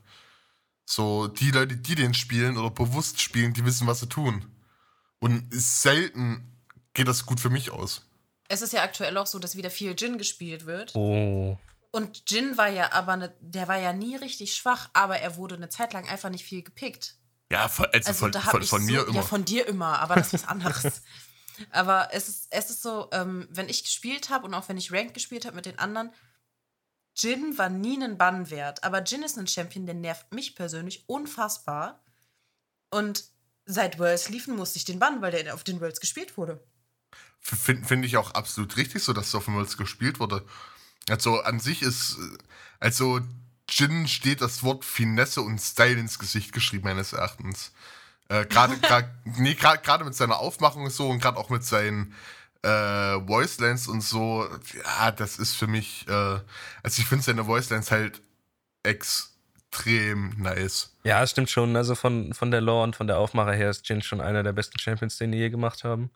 [0.85, 4.45] So, die Leute, die den spielen oder bewusst spielen, die wissen, was sie tun.
[5.19, 6.57] Und selten
[6.93, 8.06] geht das gut für mich aus.
[8.47, 10.95] Es ist ja aktuell auch so, dass wieder viel Jin gespielt wird.
[10.95, 11.57] oh.
[11.91, 15.55] Und Jin war ja aber, ne, der war ja nie richtig schwach, aber er wurde
[15.55, 17.15] eine Zeit lang einfach nicht viel gepickt.
[17.51, 19.15] Ja, von, also, Also von, von, von so, mir immer.
[19.15, 21.01] Ja, von dir immer, aber das ist was anderes.
[21.71, 24.91] aber es ist, es ist so, ähm, wenn ich gespielt habe und auch wenn ich
[24.91, 26.11] Ranked gespielt habe mit den anderen,
[27.15, 28.83] Jin war nie ein Bann wert.
[28.83, 32.03] Aber Jin ist ein Champion, der nervt mich persönlich unfassbar.
[32.91, 33.23] Und
[33.65, 36.63] seit Worlds liefen musste ich den bannen, weil der auf den Worlds gespielt wurde.
[37.55, 40.43] Finde find ich auch absolut richtig, so dass dem Holz gespielt wurde.
[41.09, 42.37] Also an sich ist, äh,
[42.79, 43.21] also
[43.69, 47.71] Jin steht das Wort Finesse und Style ins Gesicht geschrieben, meines Erachtens.
[48.29, 48.75] Äh, gerade
[49.37, 52.13] nee, gra- gerade mit seiner Aufmachung so und gerade auch mit seinen
[52.63, 54.45] äh, Voicelines und so,
[54.83, 56.11] ja, das ist für mich, äh,
[56.83, 58.21] also ich finde seine Voicelines halt
[58.83, 60.93] extrem nice.
[61.03, 61.75] Ja, es stimmt schon.
[61.75, 64.53] Also von, von der Lore und von der Aufmache her ist Jin schon einer der
[64.53, 66.09] besten Champions, den die je gemacht haben.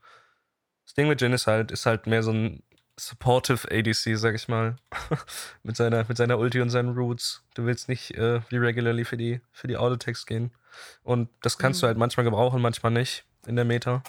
[0.91, 2.63] Das Ding mit Jin ist halt, ist halt mehr so ein
[2.99, 4.75] supportive ADC, sag ich mal.
[5.63, 7.45] mit, seiner, mit seiner Ulti und seinen Roots.
[7.53, 10.51] Du willst nicht äh, wie regularly für die, für die Autotext gehen.
[11.01, 11.87] Und das kannst du Mhm.
[11.87, 14.03] halt manchmal gebrauchen, manchmal nicht in der Meta.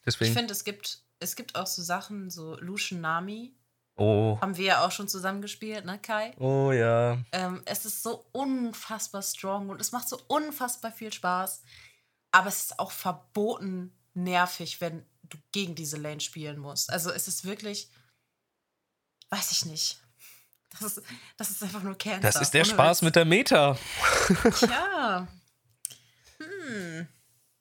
[0.00, 0.34] Ich Deswegen.
[0.34, 3.54] finde, es gibt, es gibt auch so Sachen, so Lucian Nami,
[3.96, 4.38] Oh.
[4.40, 6.34] haben wir ja auch schon zusammen gespielt, ne, Kai?
[6.38, 7.18] Oh ja.
[7.30, 11.62] Ähm, es ist so unfassbar strong und es macht so unfassbar viel Spaß.
[12.32, 16.90] Aber es ist auch verboten nervig, wenn du gegen diese Lane spielen musst.
[16.90, 17.88] Also es ist wirklich,
[19.30, 19.98] weiß ich nicht.
[20.70, 21.02] Das ist,
[21.36, 22.20] das ist einfach nur Cancer.
[22.20, 23.04] Das ist der ohne Spaß Witz.
[23.04, 23.78] mit der Meta.
[24.62, 25.28] Ja.
[26.38, 27.06] Hm.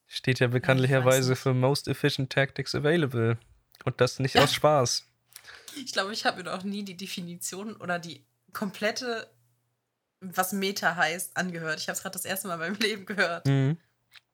[0.08, 3.38] Steht ja bekanntlicherweise für Most Efficient Tactics Available.
[3.84, 5.06] Und das nicht aus Spaß.
[5.78, 9.30] Ich glaube, ich habe mir noch nie die Definition oder die komplette,
[10.22, 11.80] was Meta heißt, angehört.
[11.80, 13.46] Ich habe es gerade das erste Mal in meinem Leben gehört.
[13.46, 13.78] Mhm.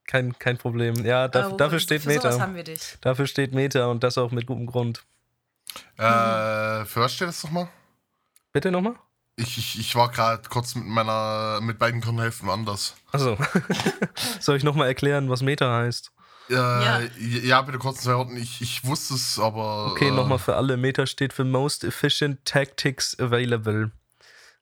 [0.08, 0.96] Kein, kein Problem.
[1.06, 2.40] Ja, da, Aber dafür steht für sowas Meta.
[2.42, 2.98] haben wir dich.
[3.02, 5.04] Dafür steht Meta und das auch mit gutem Grund.
[5.98, 7.70] Äh, für was steht das nochmal?
[8.52, 8.96] Bitte nochmal?
[9.38, 12.96] Ich, ich, ich war gerade kurz mit meiner, mit beiden Hirnhälften anders.
[13.12, 13.38] Achso.
[14.40, 16.12] Soll ich nochmal erklären, was Meta heißt?
[16.50, 17.00] Äh, Ja.
[17.18, 17.62] ja.
[17.62, 18.36] bitte kurz in zwei Worten.
[18.36, 19.92] Ich, ich wusste es, aber.
[19.92, 20.76] Okay, äh, nochmal für alle.
[20.76, 23.92] Meta steht für Most Efficient Tactics Available.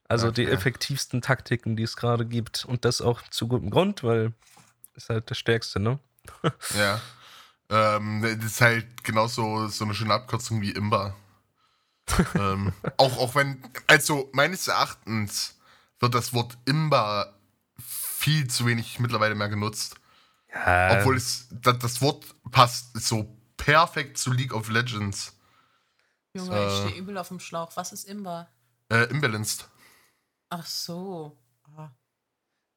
[0.08, 0.54] Also die Okay.
[0.54, 2.66] effektivsten Taktiken, die es gerade gibt.
[2.66, 4.34] Und das auch zu gutem Grund, weil
[4.96, 6.00] ist halt das Stärkste, ne?
[6.78, 7.02] Ja.
[7.72, 11.16] Ähm, das ist halt genauso so eine schöne Abkürzung wie Imba.
[12.36, 15.56] ähm, auch, auch wenn, also meines Erachtens
[16.00, 17.36] wird das Wort Imba
[17.78, 19.96] viel zu wenig mittlerweile mehr genutzt.
[20.52, 20.98] Ja.
[20.98, 25.38] Obwohl es, das, das Wort passt so perfekt zu League of Legends.
[26.34, 26.68] Junge, Äh.
[26.68, 27.72] ich stehe übel auf dem Schlauch.
[27.76, 28.48] Was ist Imba?
[28.90, 29.70] Äh, imbalanced.
[30.50, 31.38] Ach so.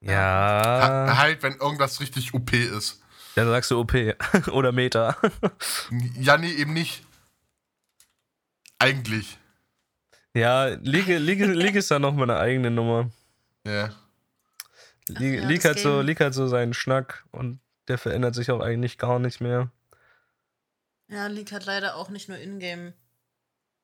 [0.03, 1.07] Ja.
[1.09, 3.00] Ha halt, wenn irgendwas richtig OP ist.
[3.34, 3.94] Dann sagst du OP
[4.53, 5.16] oder Meta.
[6.18, 7.05] Ja, nee, eben nicht.
[8.78, 9.38] Eigentlich.
[10.34, 13.11] ja, League, League, League ist da nochmal eine eigene Nummer.
[13.64, 13.90] Ja.
[15.07, 16.00] League, ja, League, hat so.
[16.00, 19.70] League hat so seinen Schnack und der verändert sich auch eigentlich gar nicht mehr.
[21.09, 22.94] Ja, League hat leider auch nicht nur Ingame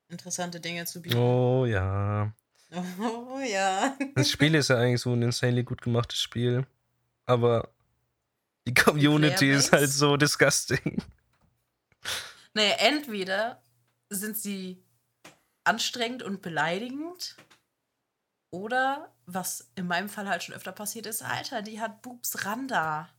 [0.09, 1.17] interessante Dinge zu bieten.
[1.17, 2.33] Oh ja.
[2.71, 3.95] Oh ja.
[4.15, 6.65] Das Spiel ist ja eigentlich so ein insanely gut gemachtes Spiel.
[7.25, 7.69] Aber
[8.67, 11.01] die Community ist halt so disgusting.
[12.53, 13.61] Naja, entweder
[14.09, 14.83] sind sie
[15.63, 17.35] anstrengend und beleidigend
[18.51, 23.09] oder, was in meinem Fall halt schon öfter passiert ist, Alter, die hat Boobs Randa.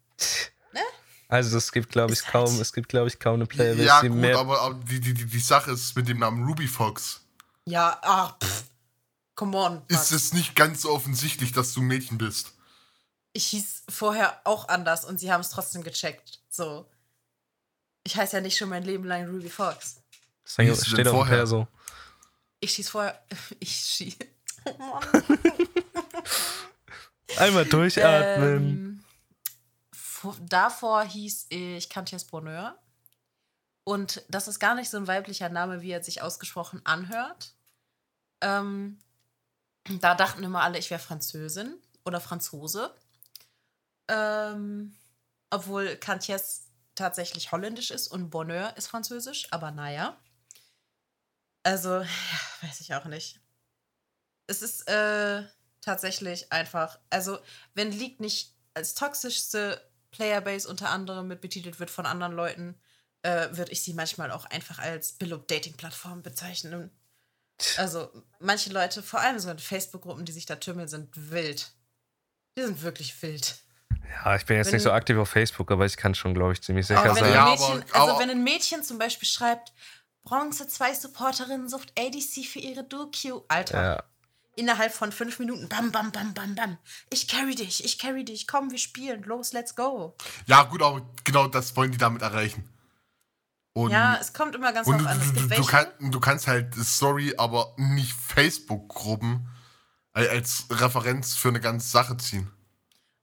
[1.29, 4.01] Also es gibt, glaube ich, halt- kaum, es gibt, glaube ich, kaum eine Playerbase, Ja,
[4.03, 4.37] die gut, mehr.
[4.37, 7.25] aber, aber die, die, die, die Sache ist mit dem Namen Ruby Fox.
[7.67, 8.65] Ja, ach, pff.
[9.41, 9.83] Come on.
[9.89, 10.11] Ist Max.
[10.11, 12.53] es nicht ganz so offensichtlich, dass du ein Mädchen bist?
[13.33, 16.41] ich hieß vorher auch anders und sie haben es trotzdem gecheckt.
[16.51, 16.85] So.
[18.05, 20.03] Ich heiße ja nicht schon mein Leben lang Ruby Fox.
[20.45, 21.37] Das du steht dem vorher?
[21.39, 21.67] Perso.
[22.61, 23.19] Ich schieß vorher.
[23.61, 24.17] Ich schieß.
[24.67, 25.23] Oh Mann.
[27.39, 28.57] Einmal durchatmen.
[28.57, 29.05] Ähm,
[29.95, 32.77] vo- davor hieß ich Cantias Bonheur.
[33.85, 37.55] Und das ist gar nicht so ein weiblicher Name, wie er sich ausgesprochen anhört.
[38.43, 38.99] Ähm,
[39.89, 42.95] da dachten immer alle, ich wäre Französin oder Franzose.
[44.09, 44.97] Ähm,
[45.51, 50.19] obwohl Cantias tatsächlich holländisch ist und Bonheur ist französisch, aber naja.
[51.63, 52.09] Also, ja,
[52.63, 53.41] weiß ich auch nicht.
[54.47, 55.45] Es ist äh,
[55.81, 57.39] tatsächlich einfach, also,
[57.75, 62.81] wenn League nicht als toxischste Playerbase unter anderem mit betitelt wird von anderen Leuten,
[63.23, 66.91] äh, würde ich sie manchmal auch einfach als Billo-Dating-Plattform bezeichnen.
[67.77, 71.73] Also, manche Leute, vor allem so in Facebook-Gruppen, die sich da tümmeln, sind wild.
[72.57, 73.57] Die sind wirklich wild.
[74.25, 76.53] Ja, ich bin jetzt Wenn- nicht so aktiv auf Facebook, aber ich kann schon, glaube
[76.53, 77.33] ich, ziemlich sicher sein.
[77.33, 79.73] Ja, Mädchen, also wenn ein Mädchen zum Beispiel schreibt,
[80.25, 83.45] Bronze 2 Supporterinnen sucht ADC für ihre Duo-Queue.
[83.49, 84.03] Alter, Ja.
[84.57, 86.79] innerhalb von fünf Minuten, bam, bam, bam, bam, bam.
[87.11, 90.17] Ich carry dich, ich carry dich, komm, wir spielen, los, let's go.
[90.47, 92.69] Ja, gut, aber genau das wollen die damit erreichen.
[93.73, 95.21] Und, ja, es kommt immer ganz drauf an.
[95.21, 99.49] Es gibt du, kann, du kannst halt Story, aber nicht Facebook-Gruppen
[100.13, 102.51] als Referenz für eine ganze Sache ziehen.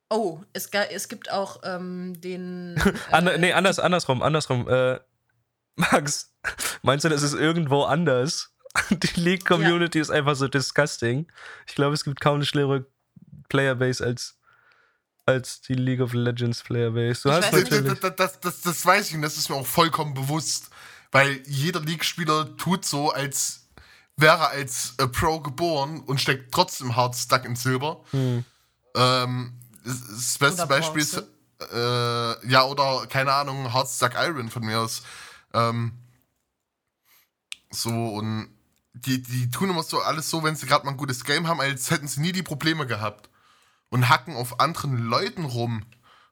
[0.09, 2.81] Oh, es, es gibt auch ähm, den.
[3.11, 4.67] Äh, nee, anders, andersrum, andersrum.
[4.69, 4.99] Äh,
[5.75, 6.33] Max,
[6.81, 8.55] meinst du, das ist irgendwo anders?
[8.89, 10.01] Die League-Community ja.
[10.01, 11.27] ist einfach so disgusting.
[11.67, 12.85] Ich glaube, es gibt kaum eine schlimmere
[13.49, 14.36] Playerbase als,
[15.27, 17.23] als die League of Legends Playerbase.
[17.23, 19.67] Du ich hast natürlich das, das, das, das weiß ich und das ist mir auch
[19.67, 20.69] vollkommen bewusst.
[21.11, 23.67] Weil jeder League-Spieler tut so, als
[24.17, 28.03] wäre er als äh, Pro geboren und steckt trotzdem hart stuck in Silber.
[28.11, 28.43] Hm.
[28.95, 29.53] Ähm,
[29.85, 31.23] das beste oder Beispiel ist,
[31.71, 35.03] äh, ja, oder keine Ahnung, Hardstuck Iron von mir aus.
[35.53, 35.93] Ähm,
[37.69, 38.49] so, und
[38.93, 41.61] die, die tun immer so alles so, wenn sie gerade mal ein gutes Game haben,
[41.61, 43.29] als hätten sie nie die Probleme gehabt.
[43.89, 45.85] Und hacken auf anderen Leuten rum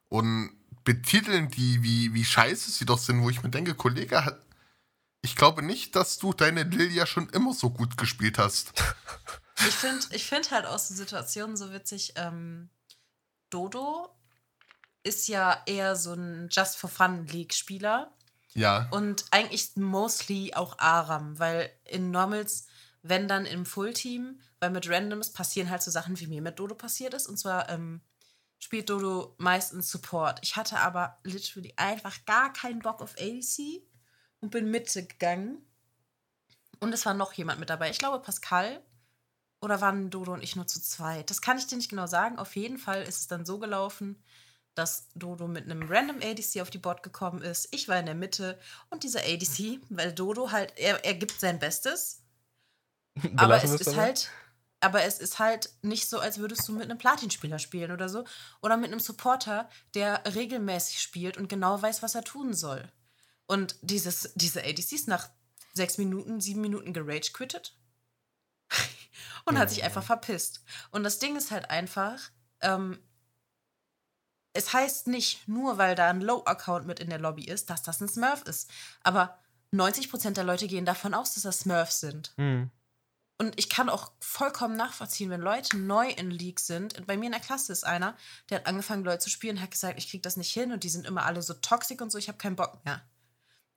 [0.08, 0.50] und
[0.84, 4.38] betiteln die, wie, wie scheiße sie doch sind, wo ich mir denke, Kollege,
[5.22, 8.72] ich glaube nicht, dass du deine Lilia schon immer so gut gespielt hast.
[9.66, 12.68] Ich finde ich find halt aus den Situationen so witzig, ähm,
[13.50, 14.14] Dodo
[15.02, 18.12] ist ja eher so ein Just for Fun League-Spieler.
[18.54, 18.88] Ja.
[18.90, 22.66] Und eigentlich mostly auch Aram, weil in Normals,
[23.02, 26.74] wenn dann im Fullteam, weil mit Randoms passieren halt so Sachen, wie mir mit Dodo
[26.74, 27.26] passiert ist.
[27.26, 28.00] Und zwar ähm,
[28.58, 30.40] spielt Dodo meistens Support.
[30.42, 33.82] Ich hatte aber literally einfach gar keinen Bock auf ADC
[34.40, 35.58] und bin Mitte gegangen.
[36.80, 37.90] Und es war noch jemand mit dabei.
[37.90, 38.82] Ich glaube, Pascal
[39.60, 41.30] oder waren Dodo und ich nur zu zweit?
[41.30, 42.38] Das kann ich dir nicht genau sagen.
[42.38, 44.22] Auf jeden Fall ist es dann so gelaufen,
[44.74, 47.68] dass Dodo mit einem random ADC auf die Bot gekommen ist.
[47.72, 48.58] Ich war in der Mitte
[48.90, 52.22] und dieser ADC, weil Dodo halt, er, er gibt sein Bestes.
[53.36, 54.30] aber es ist halt,
[54.86, 58.24] aber es ist halt nicht so, als würdest du mit einem Platinspieler spielen oder so.
[58.62, 62.88] Oder mit einem Supporter, der regelmäßig spielt und genau weiß, was er tun soll.
[63.46, 65.28] Und dieses, diese ADCs nach
[65.74, 67.76] sechs Minuten, sieben Minuten gerage quittet
[69.44, 69.60] und ja.
[69.62, 70.62] hat sich einfach verpisst.
[70.92, 72.20] Und das Ding ist halt einfach,
[72.60, 73.00] ähm,
[74.52, 78.00] es heißt nicht nur, weil da ein Low-Account mit in der Lobby ist, dass das
[78.00, 78.70] ein Smurf ist.
[79.02, 79.36] Aber
[79.72, 82.32] 90% der Leute gehen davon aus, dass das Smurfs sind.
[82.36, 82.70] Mhm.
[83.38, 87.06] Und ich kann auch vollkommen nachvollziehen, wenn Leute neu in League sind.
[87.06, 88.16] Bei mir in der Klasse ist einer,
[88.48, 90.88] der hat angefangen, Leute zu spielen, hat gesagt, ich krieg das nicht hin und die
[90.88, 93.02] sind immer alle so toxisch und so, ich habe keinen Bock mehr.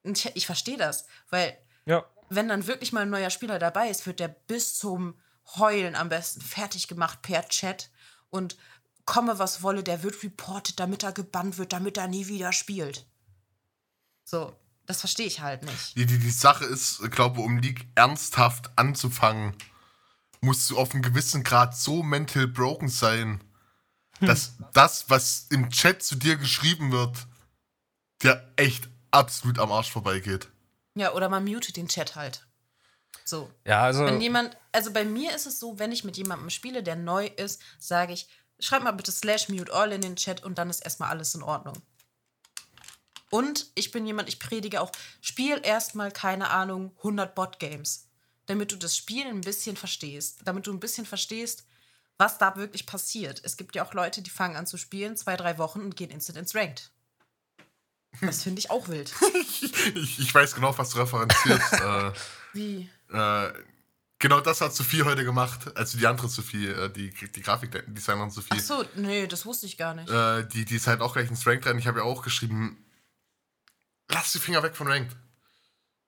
[0.04, 2.06] Und ich, ich verstehe das, weil ja.
[2.30, 5.20] wenn dann wirklich mal ein neuer Spieler dabei ist, wird der bis zum
[5.58, 7.90] Heulen am besten fertig gemacht per Chat
[8.30, 8.56] und
[9.06, 13.08] komme was wolle, der wird reported, damit er gebannt wird, damit er nie wieder spielt.
[14.24, 14.56] So,
[14.90, 15.96] das verstehe ich halt nicht.
[15.96, 19.56] Die, die, die Sache ist, ich glaube, um League ernsthaft anzufangen,
[20.42, 23.40] musst du auf einem gewissen Grad so mental broken sein,
[24.18, 24.28] hm.
[24.28, 27.28] dass das, was im Chat zu dir geschrieben wird,
[28.24, 30.48] dir echt absolut am Arsch vorbeigeht.
[30.96, 32.48] Ja, oder man mutet den Chat halt.
[33.24, 33.54] So.
[33.68, 34.06] Ja, also.
[34.06, 37.28] Wenn jemand, also bei mir ist es so, wenn ich mit jemandem spiele, der neu
[37.28, 38.28] ist, sage ich,
[38.60, 41.44] schreib mal bitte slash mute all in den Chat und dann ist erstmal alles in
[41.44, 41.80] Ordnung.
[43.30, 48.08] Und ich bin jemand, ich predige auch, spiel erstmal, keine Ahnung, 100 Bot-Games.
[48.48, 50.40] Damit du das Spiel ein bisschen verstehst.
[50.46, 51.66] Damit du ein bisschen verstehst,
[52.18, 53.42] was da wirklich passiert.
[53.44, 56.10] Es gibt ja auch Leute, die fangen an zu spielen, zwei, drei Wochen und gehen
[56.10, 56.92] instant ins Ranked.
[58.22, 59.14] Das finde ich auch wild.
[59.96, 61.74] ich, ich, weiß genau, was du referenzierst.
[61.74, 62.12] äh,
[62.54, 62.90] Wie?
[63.12, 63.54] Äh,
[64.18, 68.50] genau das hat Sophie heute gemacht, also die andere Sophie, äh, die, die Grafikdesignerin Sophie.
[68.52, 70.10] Ach so, nee, das wusste ich gar nicht.
[70.10, 71.78] Äh, die, die ist halt auch gleich ins Ranked rein.
[71.78, 72.84] Ich habe ja auch geschrieben,
[74.10, 75.16] lass die Finger weg von Ranked.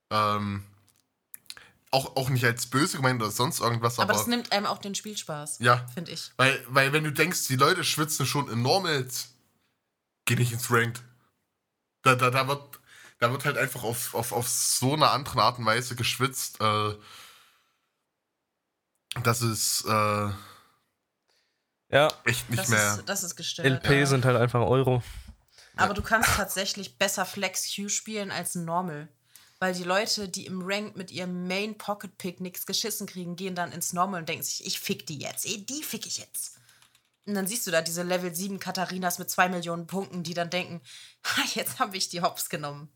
[0.10, 0.66] Ähm,
[1.91, 4.10] auch, auch nicht als böse gemeint oder sonst irgendwas, aber.
[4.10, 5.60] Aber das nimmt einem auch den Spielspaß.
[5.60, 5.86] Ja.
[5.93, 6.32] Finde ich.
[6.38, 9.30] Weil, weil, wenn du denkst, die Leute schwitzen schon in Normals,
[10.26, 11.02] geh nicht ins Ranked.
[12.02, 12.80] Da, da, da, wird,
[13.20, 16.60] da wird halt einfach auf, auf, auf so eine andere Art und Weise geschwitzt.
[16.62, 16.95] Äh,
[19.24, 20.30] das ist äh,
[21.89, 22.08] ja.
[22.24, 22.95] echt nicht das mehr.
[22.95, 23.68] Ist, das ist gestört.
[23.68, 24.06] LP ja.
[24.06, 25.04] sind halt einfach Euro.
[25.76, 29.08] Aber du kannst tatsächlich besser Flex Q spielen als Normal.
[29.60, 33.56] Weil die Leute, die im Rank mit ihrem Main Pocket Pick nichts geschissen kriegen, gehen
[33.56, 35.46] dann ins Normal und denken sich, ich fick die jetzt.
[35.46, 36.58] Ey, die fick ich jetzt.
[37.26, 40.50] Und dann siehst du da diese Level 7 Katharinas mit 2 Millionen Punkten, die dann
[40.50, 40.82] denken,
[41.54, 42.92] jetzt habe ich die Hops genommen.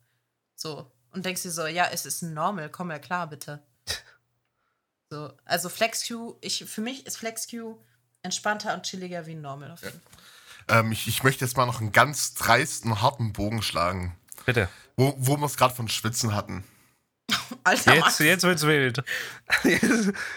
[0.56, 0.92] So.
[1.12, 3.64] Und denkst dir so, ja, es ist normal, komm ja klar, bitte.
[5.12, 7.78] So, also FlexQ, ich, für mich ist FlexQ
[8.24, 10.12] entspannter und chilliger wie normal auf jeden Fall.
[10.68, 14.18] Ähm, ich, ich möchte jetzt mal noch einen ganz dreisten, harten Bogen schlagen.
[14.46, 14.70] Bitte.
[14.98, 16.64] Wo, wo wir es gerade von Schwitzen hatten.
[17.64, 19.04] Alter, Jetzt, jetzt wird's wild.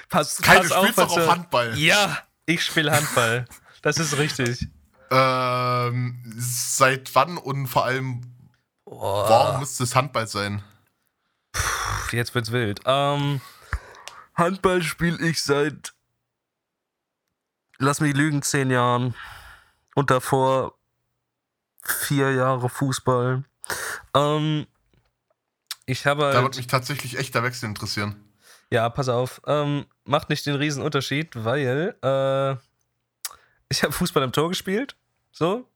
[0.09, 1.77] pass, Keine pass auf, spielst doch auf Handball.
[1.79, 3.47] Ja, ich spiele Handball.
[3.83, 4.67] Das ist richtig.
[5.11, 8.23] Ähm, seit wann und vor allem,
[8.85, 10.63] warum muss das Handball sein?
[11.57, 12.81] Pff, Jetzt wird's wild.
[12.85, 13.41] Ähm,
[14.35, 15.95] Handball spiele ich seit,
[17.79, 19.15] lass mich lügen, zehn Jahren.
[19.99, 20.79] Und davor
[21.83, 23.43] vier Jahre Fußball.
[24.15, 24.67] Ähm,
[25.87, 28.15] ich habe Da halt, würde mich tatsächlich echt der Wechsel interessieren.
[28.71, 32.53] ja, pass auf, ähm, macht nicht den riesen Unterschied, weil äh,
[33.69, 34.95] ich habe Fußball im Tor gespielt,
[35.33, 35.69] so.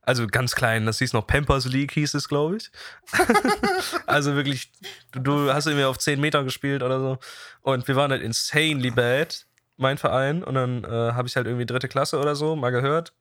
[0.00, 2.70] Also ganz klein, das hieß noch Pampers League, hieß es, glaube ich.
[4.06, 4.72] also wirklich,
[5.12, 7.18] du, du hast irgendwie auf 10 Meter gespielt oder so.
[7.60, 9.44] Und wir waren halt insanely bad,
[9.76, 10.42] mein Verein.
[10.42, 13.12] Und dann äh, habe ich halt irgendwie dritte Klasse oder so mal gehört.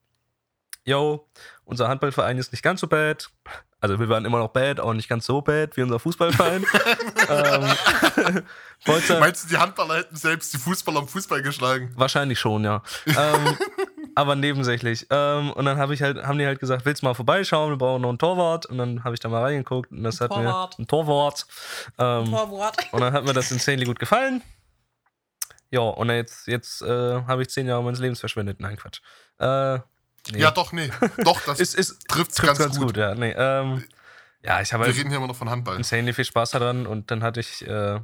[0.86, 1.28] Yo,
[1.64, 3.30] unser Handballverein ist nicht ganz so bad.
[3.80, 6.64] Also wir waren immer noch bad, auch nicht ganz so bad wie unser Fußballverein.
[7.30, 8.44] ähm,
[9.20, 11.92] Meinst du, die Handballer hätten selbst die Fußballer am Fußball geschlagen?
[11.96, 12.84] Wahrscheinlich schon, ja.
[13.08, 13.58] ähm,
[14.16, 15.08] aber nebensächlich.
[15.10, 17.72] Ähm, und dann hab ich halt, haben die halt gesagt, willst du mal vorbeischauen?
[17.72, 18.68] Wir brauchen noch einen Torwart.
[18.68, 20.78] Und dann habe ich da mal reingeguckt und das hat Torwart.
[20.78, 21.48] mir ein Torwart.
[21.98, 22.78] Ähm, Torwart.
[22.92, 24.44] und dann hat mir das insanely gut gefallen.
[25.72, 28.60] Ja, und jetzt, jetzt äh, habe ich zehn Jahre meines Lebens verschwendet.
[28.60, 29.02] Nein, Quatsch.
[29.40, 29.80] Äh,
[30.32, 30.40] nee.
[30.40, 30.90] Ja, doch, nee.
[31.24, 32.98] Doch, das ist, ist, trifft's trifft's ganz, gut.
[32.98, 33.16] ja.
[33.16, 33.84] Nee, ähm,
[34.44, 35.76] ja, ich habe Wir reden hier immer noch von Handball.
[35.76, 38.00] insanely viel Spaß daran und dann hatte ich, äh,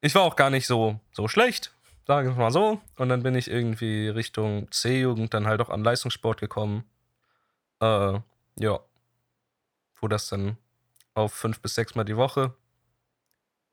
[0.00, 1.72] ich war auch gar nicht so, so schlecht,
[2.06, 2.80] sagen wir es mal so.
[2.96, 6.84] Und dann bin ich irgendwie Richtung C-Jugend dann halt auch an Leistungssport gekommen.
[7.80, 8.20] Äh,
[8.58, 8.80] ja.
[10.00, 10.56] Wo das dann
[11.14, 12.54] auf fünf bis sechs Mal die Woche,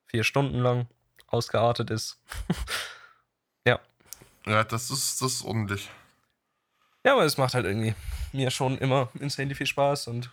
[0.07, 0.87] vier Stunden lang
[1.27, 2.21] ausgeartet ist.
[4.45, 5.89] Ja, das ist, das ist ordentlich.
[7.03, 7.93] Ja, aber es macht halt irgendwie
[8.31, 10.31] mir schon immer insanely viel Spaß und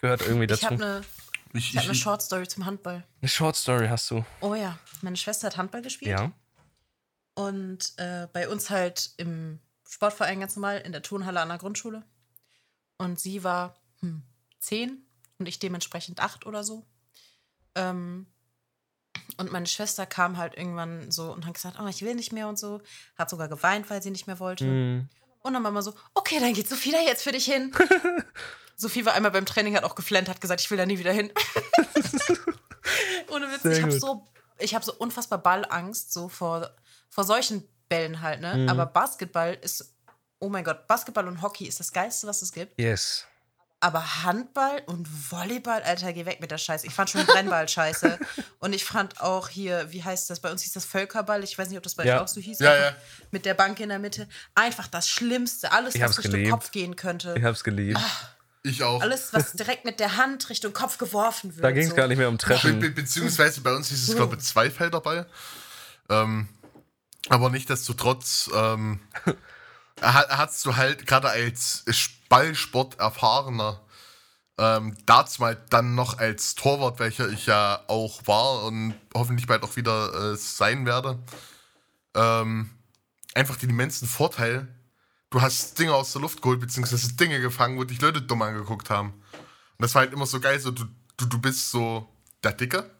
[0.00, 0.66] gehört irgendwie Ich dazu.
[0.66, 1.04] habe eine
[1.52, 3.04] Ich, ich hab ich, ne Short Story zum Handball.
[3.20, 4.24] Eine Short Story hast du.
[4.40, 6.10] Oh ja, meine Schwester hat Handball gespielt.
[6.18, 6.32] Ja.
[7.34, 12.04] Und äh, bei uns halt im Sportverein ganz normal, in der Turnhalle an der Grundschule.
[12.98, 14.22] Und sie war hm,
[14.58, 15.02] zehn
[15.38, 16.84] und ich dementsprechend acht oder so.
[17.74, 18.26] Ähm,
[19.36, 22.48] und meine Schwester kam halt irgendwann so und hat gesagt, oh, ich will nicht mehr
[22.48, 22.82] und so.
[23.16, 24.64] Hat sogar geweint, weil sie nicht mehr wollte.
[24.64, 25.08] Hm.
[25.42, 27.72] Und dann Mama so, okay, dann geht Sophie da jetzt für dich hin.
[28.76, 31.12] Sophie war einmal beim Training, hat auch geflennt, hat gesagt, ich will da nie wieder
[31.12, 31.32] hin.
[33.30, 34.24] Ohne Witz, Sehr ich habe so,
[34.58, 36.70] ich hab so unfassbar Ballangst, so vor,
[37.08, 38.54] vor solchen Bällen halt, ne?
[38.54, 38.68] Mhm.
[38.68, 39.94] Aber Basketball ist,
[40.38, 42.78] oh mein Gott, Basketball und Hockey ist das Geilste, was es gibt.
[42.80, 43.26] Yes.
[43.80, 46.84] Aber Handball und Volleyball, Alter, geh weg mit der Scheiße.
[46.86, 48.18] Ich fand schon Brennball scheiße.
[48.58, 50.40] Und ich fand auch hier, wie heißt das?
[50.40, 51.44] Bei uns hieß das Völkerball.
[51.44, 52.16] Ich weiß nicht, ob das bei Ja.
[52.16, 52.58] euch auch so hieß.
[52.58, 52.96] Ja, ja.
[53.30, 54.28] Mit der Bank in der Mitte.
[54.56, 55.70] Einfach das Schlimmste.
[55.70, 56.48] Alles, Ich was Richtung.
[56.50, 57.36] Kopf gehen könnte.
[57.38, 58.00] Ich hab's geliebt.
[58.64, 59.00] ich auch.
[59.00, 61.62] Alles, was direkt mit der Hand Richtung Kopf geworfen wird.
[61.64, 61.94] Da ging es so.
[61.94, 62.80] gar nicht mehr um Be Treffen.
[62.80, 65.28] be beziehungsweise bei uns hieß es, glaube ich, zwei Felderball.
[66.10, 66.48] Ähm,
[67.28, 69.00] aber nichtsdestotrotz ähm,
[70.02, 71.84] ha- hast du halt gerade als
[72.28, 73.80] Ballsport erfahrener
[74.58, 79.62] ähm, dazu mal dann noch als Torwart, welcher ich ja auch war und hoffentlich bald
[79.62, 81.18] auch wieder äh, sein werde,
[82.14, 82.70] ähm,
[83.34, 84.66] einfach den immensen Vorteil,
[85.30, 88.90] du hast Dinge aus der Luft geholt, beziehungsweise Dinge gefangen, wo dich Leute dumm angeguckt
[88.90, 89.10] haben.
[89.10, 92.08] Und das war halt immer so geil, so du, du, du bist so
[92.42, 92.90] der Dicke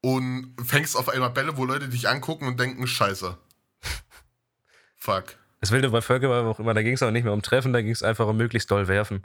[0.00, 3.36] und fängst auf einmal Bälle, wo Leute dich angucken und denken, scheiße.
[4.96, 5.36] Fuck.
[5.66, 7.72] Das Wilde bei Völkerball war auch immer, da ging es auch nicht mehr um Treffen,
[7.72, 9.22] da ging es einfach um möglichst doll werfen.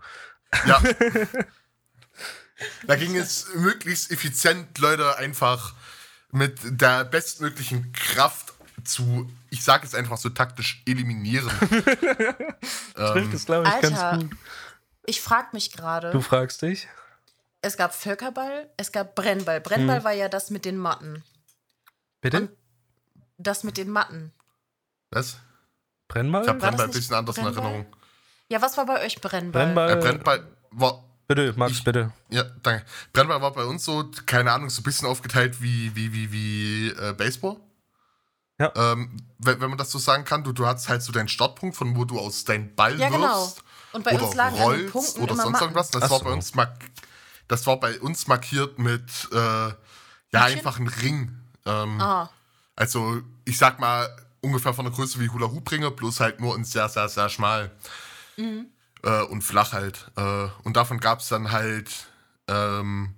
[0.66, 0.82] Ja.
[2.88, 5.76] da ging es möglichst effizient, Leute einfach
[6.32, 11.52] mit der bestmöglichen Kraft zu, ich sage es einfach so taktisch, eliminieren.
[12.98, 14.32] ähm, Das glaube ich Alter, ganz gut.
[15.06, 16.10] ich frag mich gerade.
[16.10, 16.88] Du fragst dich?
[17.62, 19.62] Es gab Völkerball, es gab Brennball.
[19.62, 20.04] Brennball Hm.
[20.06, 21.24] war ja das mit den Matten.
[22.20, 22.38] Bitte?
[22.42, 22.50] Und-
[23.38, 24.32] Das mit den Matten.
[25.12, 25.38] was?
[26.12, 26.42] Brennball?
[26.44, 27.64] Ich habe Brennball ein bisschen anders in Brennball?
[27.64, 27.94] Erinnerung.
[28.50, 29.64] Ja, was war bei euch Brennball?
[29.66, 29.90] Brennball.
[29.92, 32.12] Äh, Brennball war, Bitte, Max, Ich- bitte.
[32.30, 32.86] ja, danke.
[33.14, 36.88] Brennball war bei uns so, keine Ahnung, so ein bisschen aufgeteilt wie, wie, wie, wie
[36.90, 37.56] äh, Baseball.
[38.60, 38.72] Ja.
[38.76, 41.76] Ähm, wenn, wenn man das so sagen kann, du, du hattest halt so deinen Startpunkt,
[41.78, 43.22] von wo du aus deinen Ball Ja, genau.
[43.42, 43.64] wirfst.
[43.94, 45.90] Und bei oder uns lagen an den rollst Punkten oder sonst irgendwas.
[45.92, 46.26] Das Ach war so.
[46.26, 46.78] bei uns mark
[47.48, 49.04] das war bei uns markiert mit
[49.34, 49.74] äh, ja
[50.34, 51.38] einfach ein Ring.
[51.66, 52.30] Ähm, Ah,
[52.76, 54.08] Also ich sag mal
[54.42, 57.30] ungefähr von der Größe wie Hula Hoop Ringe, bloß halt nur in sehr sehr sehr
[57.30, 57.72] schmal
[58.38, 58.68] mhm.
[59.04, 60.12] äh, und flach halt.
[60.16, 62.08] Äh, und davon gab es dann halt
[62.48, 63.16] ähm,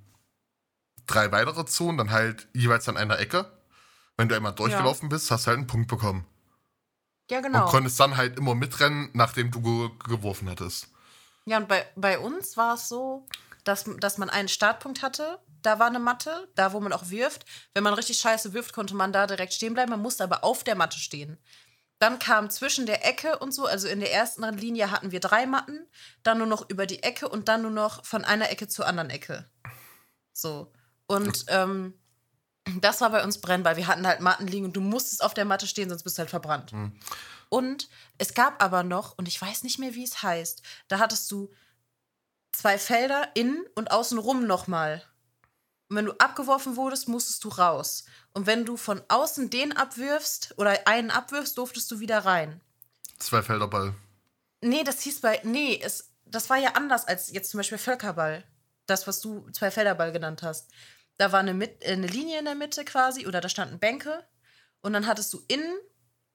[1.08, 3.52] drei weitere Zonen, dann halt jeweils an einer Ecke.
[4.18, 6.28] Wenn du einmal durchgelaufen bist, hast du halt einen Punkt bekommen.
[7.32, 7.66] ja, genau.
[7.66, 10.90] Und konntest dann halt immer mitrennen, nachdem du ge geworfen hattest.
[11.46, 13.26] Ja, und bei, bei uns war es so,
[13.64, 17.46] dass, dass man einen Startpunkt hatte da war eine Matte, da wo man auch wirft.
[17.74, 19.92] Wenn man richtig scheiße wirft, konnte man da direkt stehen bleiben.
[19.92, 21.38] Man musste aber auf der Matte stehen.
[22.00, 25.46] Dann kam zwischen der Ecke und so, also in der ersten Linie hatten wir drei
[25.46, 25.88] Matten,
[26.22, 29.10] dann nur noch über die Ecke und dann nur noch von einer Ecke zur anderen
[29.10, 29.50] Ecke.
[30.34, 30.72] So.
[31.08, 31.94] Und ähm,
[32.82, 33.78] das war bei uns brennbar.
[33.78, 36.22] Wir hatten halt Matten liegen und du musstest auf der Matte stehen, sonst bist du
[36.22, 36.74] halt verbrannt.
[36.74, 37.00] Mhm.
[37.50, 41.32] Und es gab aber noch, und ich weiß nicht mehr, wie es heißt, da hattest
[41.32, 41.52] du
[42.52, 45.04] zwei Felder innen und außenrum nochmal.
[45.94, 48.06] Und wenn du abgeworfen wurdest, musstest du raus.
[48.34, 52.62] Und wenn du von außen den abwirfst oder einen abwirfst, durftest du wieder rein.
[53.20, 53.94] Zwei Felder Ball.
[54.62, 55.40] Nee, das hieß bei.
[55.44, 58.44] Nee, es, das war ja anders als jetzt zum Beispiel Völkerball.
[58.88, 60.72] Das, was du zwei Felderball genannt hast.
[61.18, 64.28] Da war eine, Mit eine Linie in der Mitte quasi, oder da standen Bänke.
[64.82, 65.76] Und dann hattest du innen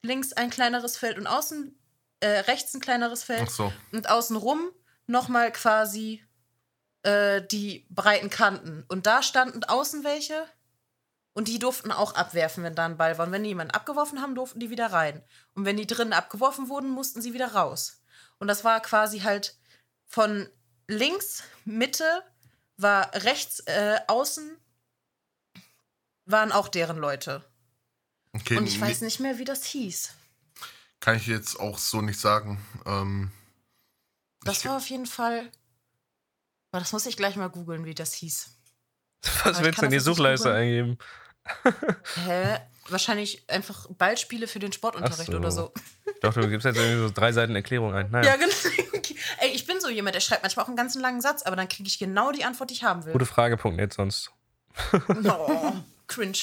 [0.03, 1.77] links ein kleineres Feld und außen
[2.21, 3.49] äh, rechts ein kleineres Feld.
[3.49, 3.73] Ach so.
[3.91, 4.71] Und außenrum
[5.09, 6.25] nochmal quasi
[7.09, 8.85] äh, die breiten Kanten.
[8.89, 10.47] Und da standen außen welche.
[11.33, 13.27] Und die durften auch abwerfen, wenn da ein Ball war.
[13.27, 15.23] Und wenn die jemanden abgeworfen haben, durften die wieder rein.
[15.55, 18.01] Und wenn die drinnen abgeworfen wurden, mussten sie wieder raus.
[18.39, 19.57] Und das war quasi halt
[20.07, 20.49] von
[20.89, 22.25] links, Mitte,
[22.77, 24.57] war rechts, äh, außen,
[26.25, 27.45] waren auch deren Leute.
[28.35, 30.11] Okay, Und ich weiß nicht mehr, wie das hieß.
[31.01, 32.61] kann ich jetzt auch so nicht sagen.
[32.85, 33.31] Ähm,
[34.43, 35.51] Das war auf jeden Fall.
[36.71, 38.51] Aber das muss ich gleich mal googeln, wie das hieß.
[39.45, 40.99] Was ich willst du in die Suchleiste eingeben?
[42.27, 42.59] Hä?
[42.91, 45.37] Wahrscheinlich einfach Ballspiele für den Sportunterricht so.
[45.37, 45.73] oder so.
[46.23, 48.11] Doch, du gibst jetzt irgendwie so drei Seiten Erklärung ein.
[48.11, 48.53] Naja, Ja, genau.
[49.41, 51.69] Ey, ich bin so jemand, der schreibt manchmal auch einen ganzen langen Satz, aber dann
[51.69, 53.13] kriege ich genau die Antwort, die ich haben will.
[53.13, 54.31] gute Frage.net sonst.
[55.25, 55.73] Oh,
[56.07, 56.39] cringe.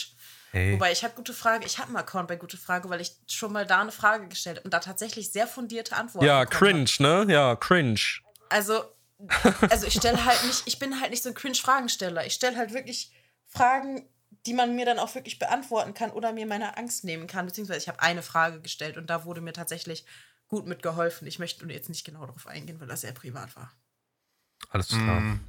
[0.51, 0.73] Hey.
[0.73, 1.65] Wobei, ich habe gute Frage.
[1.65, 4.57] Ich habe einen Account bei Gute Frage, weil ich schon mal da eine Frage gestellt
[4.57, 7.26] habe und da tatsächlich sehr fundierte Antworten Ja, cringe, ne?
[7.28, 7.99] Ja, cringe.
[8.49, 8.84] Also,
[9.70, 12.26] also ich stelle halt nicht, ich bin halt nicht so ein Cringe-Fragensteller.
[12.26, 13.11] Ich stelle halt wirklich
[13.47, 14.07] Fragen,
[14.45, 17.45] die man mir dann auch wirklich beantworten kann oder mir meine Angst nehmen kann.
[17.45, 20.05] Beziehungsweise ich habe eine Frage gestellt und da wurde mir tatsächlich
[20.47, 21.28] gut mitgeholfen.
[21.28, 23.72] Ich möchte jetzt nicht genau darauf eingehen, weil das sehr privat war.
[24.70, 25.20] Alles klar.
[25.20, 25.39] Mm.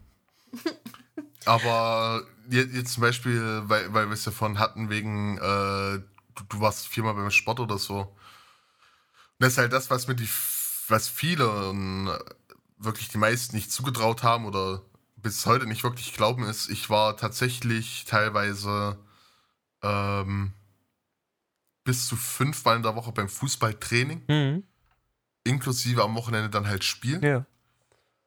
[1.44, 5.40] Aber jetzt, jetzt zum Beispiel, weil, weil wir es davon hatten, wegen, äh,
[6.34, 8.00] du, du warst viermal beim Sport oder so.
[8.00, 8.14] Und
[9.38, 10.28] das ist halt das, was mir die,
[10.88, 12.18] was viele und
[12.78, 14.82] wirklich die meisten nicht zugetraut haben oder
[15.16, 18.98] bis heute nicht wirklich glauben, ist, ich war tatsächlich teilweise
[19.82, 20.52] ähm,
[21.84, 24.64] bis zu fünfmal in der Woche beim Fußballtraining, Mhm.
[25.44, 27.22] inklusive am Wochenende dann halt spielen.
[27.22, 27.46] Ja.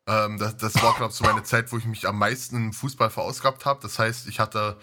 [0.08, 2.74] Ähm, das, das war, glaube ich, so meine Zeit, wo ich mich am meisten im
[2.74, 3.82] Fußball verausgabt habe.
[3.82, 4.78] Das heißt, ich hatte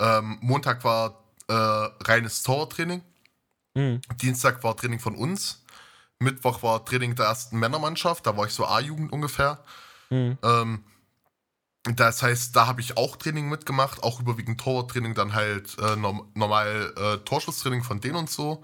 [0.00, 3.02] ähm, Montag war äh, reines Tortraining,
[3.74, 4.02] Mhm.
[4.20, 5.61] Dienstag war Training von uns,
[6.22, 9.62] Mittwoch war Training der ersten Männermannschaft, da war ich so A-Jugend ungefähr.
[10.10, 10.38] Mhm.
[10.42, 10.84] Ähm,
[11.84, 16.30] das heißt, da habe ich auch Training mitgemacht, auch überwiegend Torwarttraining, dann halt äh, norm
[16.34, 18.62] normal äh, Torschusstraining von denen und so.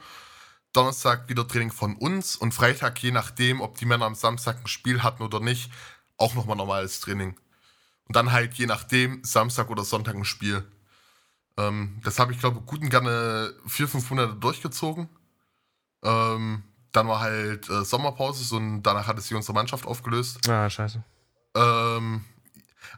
[0.73, 4.69] Donnerstag wieder Training von uns und Freitag, je nachdem, ob die Männer am Samstag ein
[4.69, 5.73] Spiel hatten oder nicht,
[6.17, 7.37] auch nochmal normales Training.
[8.07, 10.65] Und dann halt je nachdem, Samstag oder Sonntag ein Spiel.
[11.57, 15.09] Ähm, das habe ich, glaube ich, gut und gerne vier, fünf Monate durchgezogen.
[16.05, 16.63] Ähm,
[16.93, 20.49] dann war halt äh, Sommerpause so, und danach hatte sich unsere Mannschaft aufgelöst.
[20.49, 21.03] Ah, scheiße.
[21.55, 22.25] Ähm,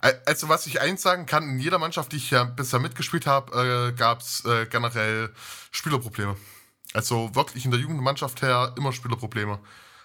[0.00, 3.26] al- also was ich eins sagen kann, in jeder Mannschaft, die ich ja bisher mitgespielt
[3.26, 5.32] habe, äh, gab es äh, generell
[5.70, 6.36] Spielerprobleme.
[6.92, 9.60] Also wirklich in der Jugendmannschaft her immer Spielerprobleme.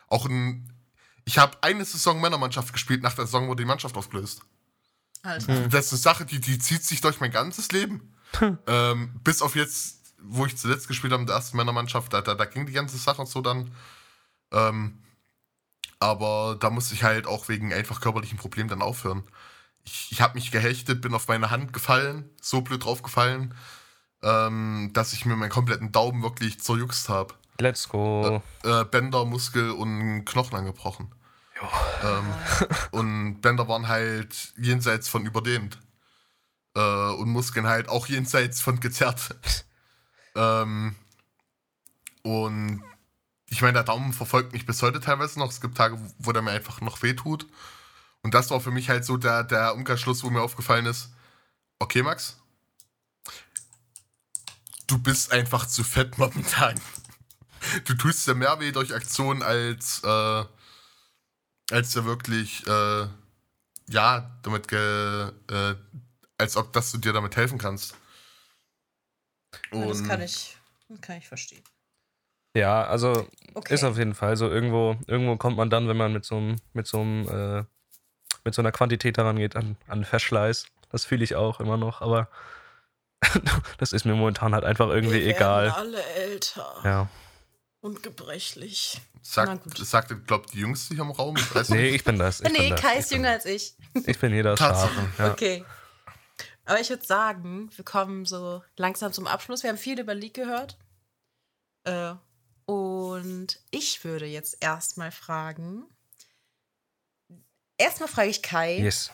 [0.08, 0.72] Auch in,
[1.26, 4.42] ich habe eine Saison Männermannschaft gespielt, nach der Saison wurde die Mannschaft aufgelöst.
[5.24, 5.68] Alter.
[5.70, 8.14] Das ist eine Sache, die, die zieht sich durch mein ganzes Leben.
[8.68, 12.36] ähm, bis auf jetzt, wo ich zuletzt gespielt habe in der ersten Männermannschaft, da, da,
[12.36, 13.72] da ging die ganze Sache so dann.
[14.52, 15.00] Ähm,
[16.00, 19.24] aber da musste ich halt auch wegen einfach körperlichen Problemen dann aufhören.
[19.84, 23.54] Ich, ich habe mich gehechtet, bin auf meine Hand gefallen, so blöd drauf gefallen,
[24.24, 27.34] ähm, dass ich mir meinen kompletten Daumen wirklich zerjuckst habe.
[27.60, 28.42] Let's go.
[28.64, 31.14] Äh, Bänder, Muskel und Knochen angebrochen.
[32.04, 32.34] Ähm,
[32.92, 35.80] und Bänder waren halt jenseits von überdehnt.
[36.76, 39.36] Äh, und Muskeln halt auch jenseits von gezerrt.
[40.36, 40.96] ähm,
[42.24, 42.84] und
[43.48, 45.50] ich meine, der Daumen verfolgt mich bis heute teilweise noch.
[45.50, 47.46] Es gibt Tage, wo der mir einfach noch wehtut.
[48.22, 51.12] Und das war für mich halt so der, der Umkehrschluss, wo mir aufgefallen ist,
[51.80, 52.38] okay, Max,
[54.88, 56.80] du bist einfach zu fett momentan.
[57.86, 60.44] Du tust dir mehr weh durch Aktionen als, äh,
[61.72, 63.08] als du wirklich, äh,
[63.88, 65.76] ja, damit, ge, äh,
[66.38, 67.96] als ob dass du dir damit helfen kannst.
[69.72, 70.58] Ja, das kann ich,
[70.90, 71.64] das kann ich verstehen.
[72.56, 73.74] Ja, also Okay.
[73.74, 74.50] ist auf jeden Fall so.
[74.50, 77.64] Irgendwo, irgendwo kommt man dann, wenn man mit so einem, mit so einem, äh,
[78.46, 80.68] mit so einer Quantität daran geht, an, an Verschleiß.
[80.90, 82.30] Das fühle ich auch immer noch, aber
[83.78, 85.70] das ist mir momentan halt einfach irgendwie Wir egal.
[85.72, 87.10] Alle älter Ja.
[87.82, 89.02] und gebrechlich.
[89.22, 89.78] Sagt, gut.
[89.80, 91.36] sagte, glaubt die Jüngste hier im Raum?
[91.36, 92.42] Ich weiß Nee, ich bin das.
[92.42, 93.46] Ich nee, bin das, Kai ich ist jünger das.
[93.46, 93.76] als ich.
[94.06, 94.94] Ich bin hier das Tatsache.
[94.94, 95.24] Schafe.
[95.24, 95.32] Ja.
[95.32, 95.66] Okay.
[96.66, 99.64] Aber ich würde sagen, wir kommen so langsam zum Abschluss.
[99.64, 100.78] Wir haben viel über League gehört.
[101.84, 102.14] Äh,
[102.66, 105.84] und ich würde jetzt erstmal fragen.
[107.78, 108.80] Erstmal frage ich Kai.
[108.80, 109.12] Yes.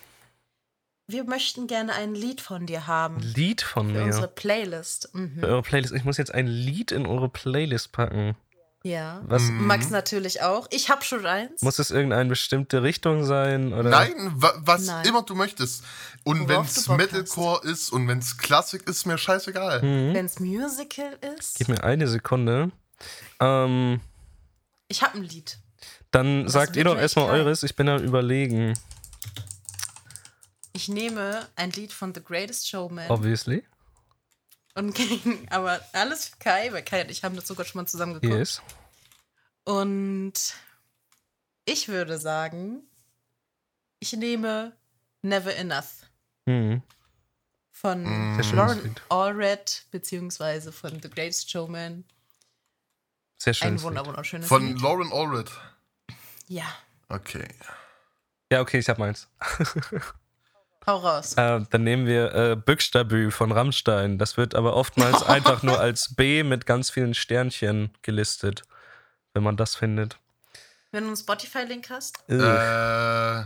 [1.08, 3.20] Wir möchten gerne ein Lied von dir haben.
[3.20, 4.34] Lied von Für unsere mir.
[4.34, 5.10] Playlist.
[5.12, 5.44] Für Mhm.
[5.44, 5.94] eure Playlist.
[5.94, 8.38] Ich muss jetzt ein Lied in eure Playlist packen.
[8.84, 9.22] Ja.
[9.28, 9.68] Was Mhm.
[9.68, 10.68] Max natürlich auch.
[10.72, 11.62] Ich habe schon eins.
[11.62, 13.74] muss es irgendeine bestimmte Richtung sein?
[13.74, 13.90] Oder?
[13.90, 15.06] Nein, wa was Nein.
[15.06, 15.84] immer du möchtest.
[16.24, 19.82] Und wenn es Metalcore ist und wenn es Klassik ist, mir scheißegal.
[19.84, 20.14] Mhm.
[20.16, 21.58] Wenn es Musical ist.
[21.60, 22.72] Gib mir eine Sekunde.
[23.40, 24.02] Ähm,
[24.88, 25.58] Ich habe ein Lied.
[26.10, 27.62] dann Was sagt ihr doch erstmal eures.
[27.64, 28.74] Ich bin am überlegen.
[30.74, 33.10] Ich nehme ein Lied von The Greatest Showman.
[33.12, 33.64] Obviously.
[34.76, 34.98] Und
[35.50, 38.34] aber alles für Kai, weil Kai und ich haben das sogar schon mal zusammen geguckt.
[38.40, 38.62] Yes.
[39.64, 40.34] Und
[41.66, 42.82] ich würde sagen,
[44.00, 44.76] ich nehme
[45.22, 46.06] Never Enough
[46.48, 46.82] Mhm.
[47.72, 48.04] von
[48.36, 48.96] schönes Lauren.
[49.10, 52.04] Allred, beziehungsweise von The Greatest Showman.
[53.38, 53.68] Sehr schön.
[53.76, 54.82] Ein wunder wunderschönes Von Lied.
[54.82, 55.52] Lauren Allred.
[56.48, 56.66] Ja,
[57.10, 57.48] Okay.
[58.52, 59.28] Ja, okay, ich hab meins.
[60.86, 61.34] hau raus.
[61.34, 64.18] Äh, dann nehmen wir äh, Büchstabü von Rammstein.
[64.18, 68.64] Das wird aber oftmals einfach nur als B mit ganz vielen Sternchen gelistet,
[69.34, 70.18] wenn man das findet.
[70.92, 72.20] Wenn du einen Spotify-Link hast.
[72.30, 72.42] Ugh.
[72.42, 73.46] Äh,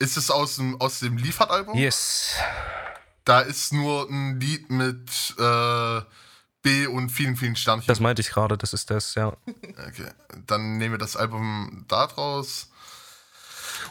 [0.00, 1.76] ist es aus dem, aus dem Liefert-Album?
[1.76, 2.36] yes.
[3.24, 6.00] Da ist nur ein Lied mit äh,
[6.62, 7.86] B und vielen, vielen Sternchen.
[7.86, 9.28] Das meinte ich gerade, das ist das, ja.
[9.86, 10.08] Okay,
[10.46, 12.70] dann nehmen wir das Album da draus.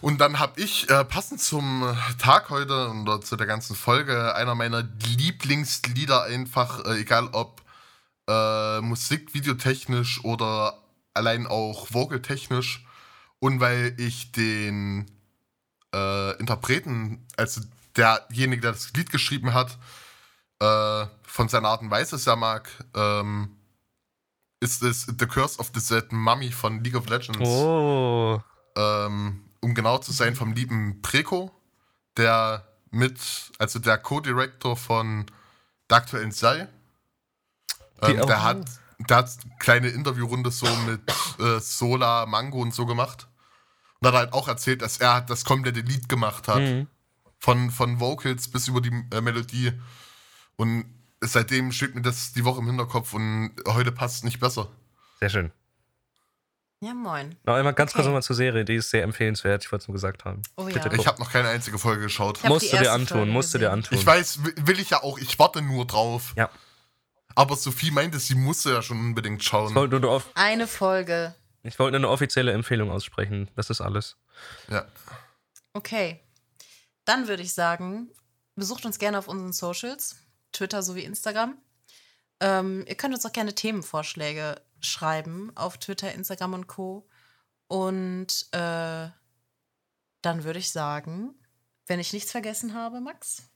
[0.01, 4.55] Und dann habe ich, äh, passend zum Tag heute oder zu der ganzen Folge, einer
[4.55, 4.83] meiner
[5.17, 7.61] Lieblingslieder einfach, äh, egal ob
[8.27, 10.77] äh, Musik, videotechnisch oder
[11.13, 12.85] allein auch vogeltechnisch.
[13.39, 15.09] Und weil ich den
[15.93, 17.61] äh, Interpreten, also
[17.95, 19.77] derjenige, der das Lied geschrieben hat,
[20.59, 23.57] äh, von seiner Art und Weise sehr mag, ähm,
[24.59, 27.47] ist es The Curse of the Dead Mummy von League of Legends.
[27.47, 28.41] Oh.
[28.75, 31.51] Ähm, um genau zu sein, vom lieben Preco,
[32.15, 33.19] der mit,
[33.59, 35.25] also der Co-Director von
[35.89, 36.69] der aktuellen Serie.
[38.05, 38.65] Die Ähm, der hat,
[38.99, 41.01] der hat eine kleine Interviewrunde so mit
[41.39, 43.27] äh, Sola, Mango und so gemacht.
[43.99, 46.59] Und hat halt auch erzählt, dass er das komplette Lied gemacht hat.
[46.59, 46.87] Mhm.
[47.39, 49.73] Von, von Vocals bis über die äh, Melodie.
[50.55, 50.85] Und
[51.21, 54.69] seitdem steht mir das die Woche im Hinterkopf und heute passt es nicht besser.
[55.19, 55.51] Sehr schön.
[56.79, 57.35] Ja, moin.
[57.43, 58.09] Noch einmal ganz kurz Okay.
[58.09, 60.43] nochmal zur Serie, die ist sehr empfehlenswert, ich wollte es nur gesagt haben.
[60.57, 60.93] Oh Bitte ja.
[60.93, 62.43] Ich habe noch keine einzige Folge geschaut.
[62.43, 63.97] Musst du dir antun, Folge musst du dir antun.
[63.97, 65.17] Ich weiß, will ich ja auch.
[65.17, 66.33] Ich warte nur drauf.
[66.35, 66.49] Ja.
[67.33, 69.69] Aber Sophie meinte, sie musste ja schon unbedingt schauen.
[69.69, 71.33] Ich wollte nur, auf, Eine Folge.
[71.63, 73.49] ich wollte nur eine offizielle Empfehlung aussprechen.
[73.55, 74.15] Das ist alles.
[74.69, 74.85] Ja.
[75.73, 76.19] Okay.
[77.05, 78.09] Dann würde ich sagen,
[78.55, 80.17] besucht uns gerne auf unseren Socials,
[80.51, 81.57] Twitter sowie Instagram.
[82.39, 87.07] Ähm, ihr könnt uns auch gerne Themenvorschläge schreiben auf Twitter, Instagram und Co.
[87.67, 89.09] Und äh,
[90.21, 91.35] dann würde ich sagen,
[91.85, 93.49] wenn ich nichts vergessen habe, Max.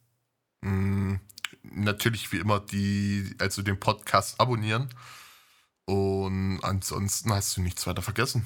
[0.62, 1.16] Mm,
[1.64, 4.94] natürlich wie immer die, also den Podcast abonnieren.
[5.86, 8.46] Und ansonsten hast du nichts weiter vergessen.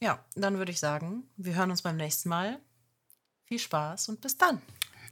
[0.00, 2.58] Ja, dann würde ich sagen, wir hören uns beim nächsten Mal.
[3.44, 4.62] Viel Spaß und bis dann.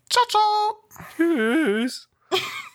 [0.08, 0.88] Ciao, ciao!
[1.16, 2.08] Tschüss.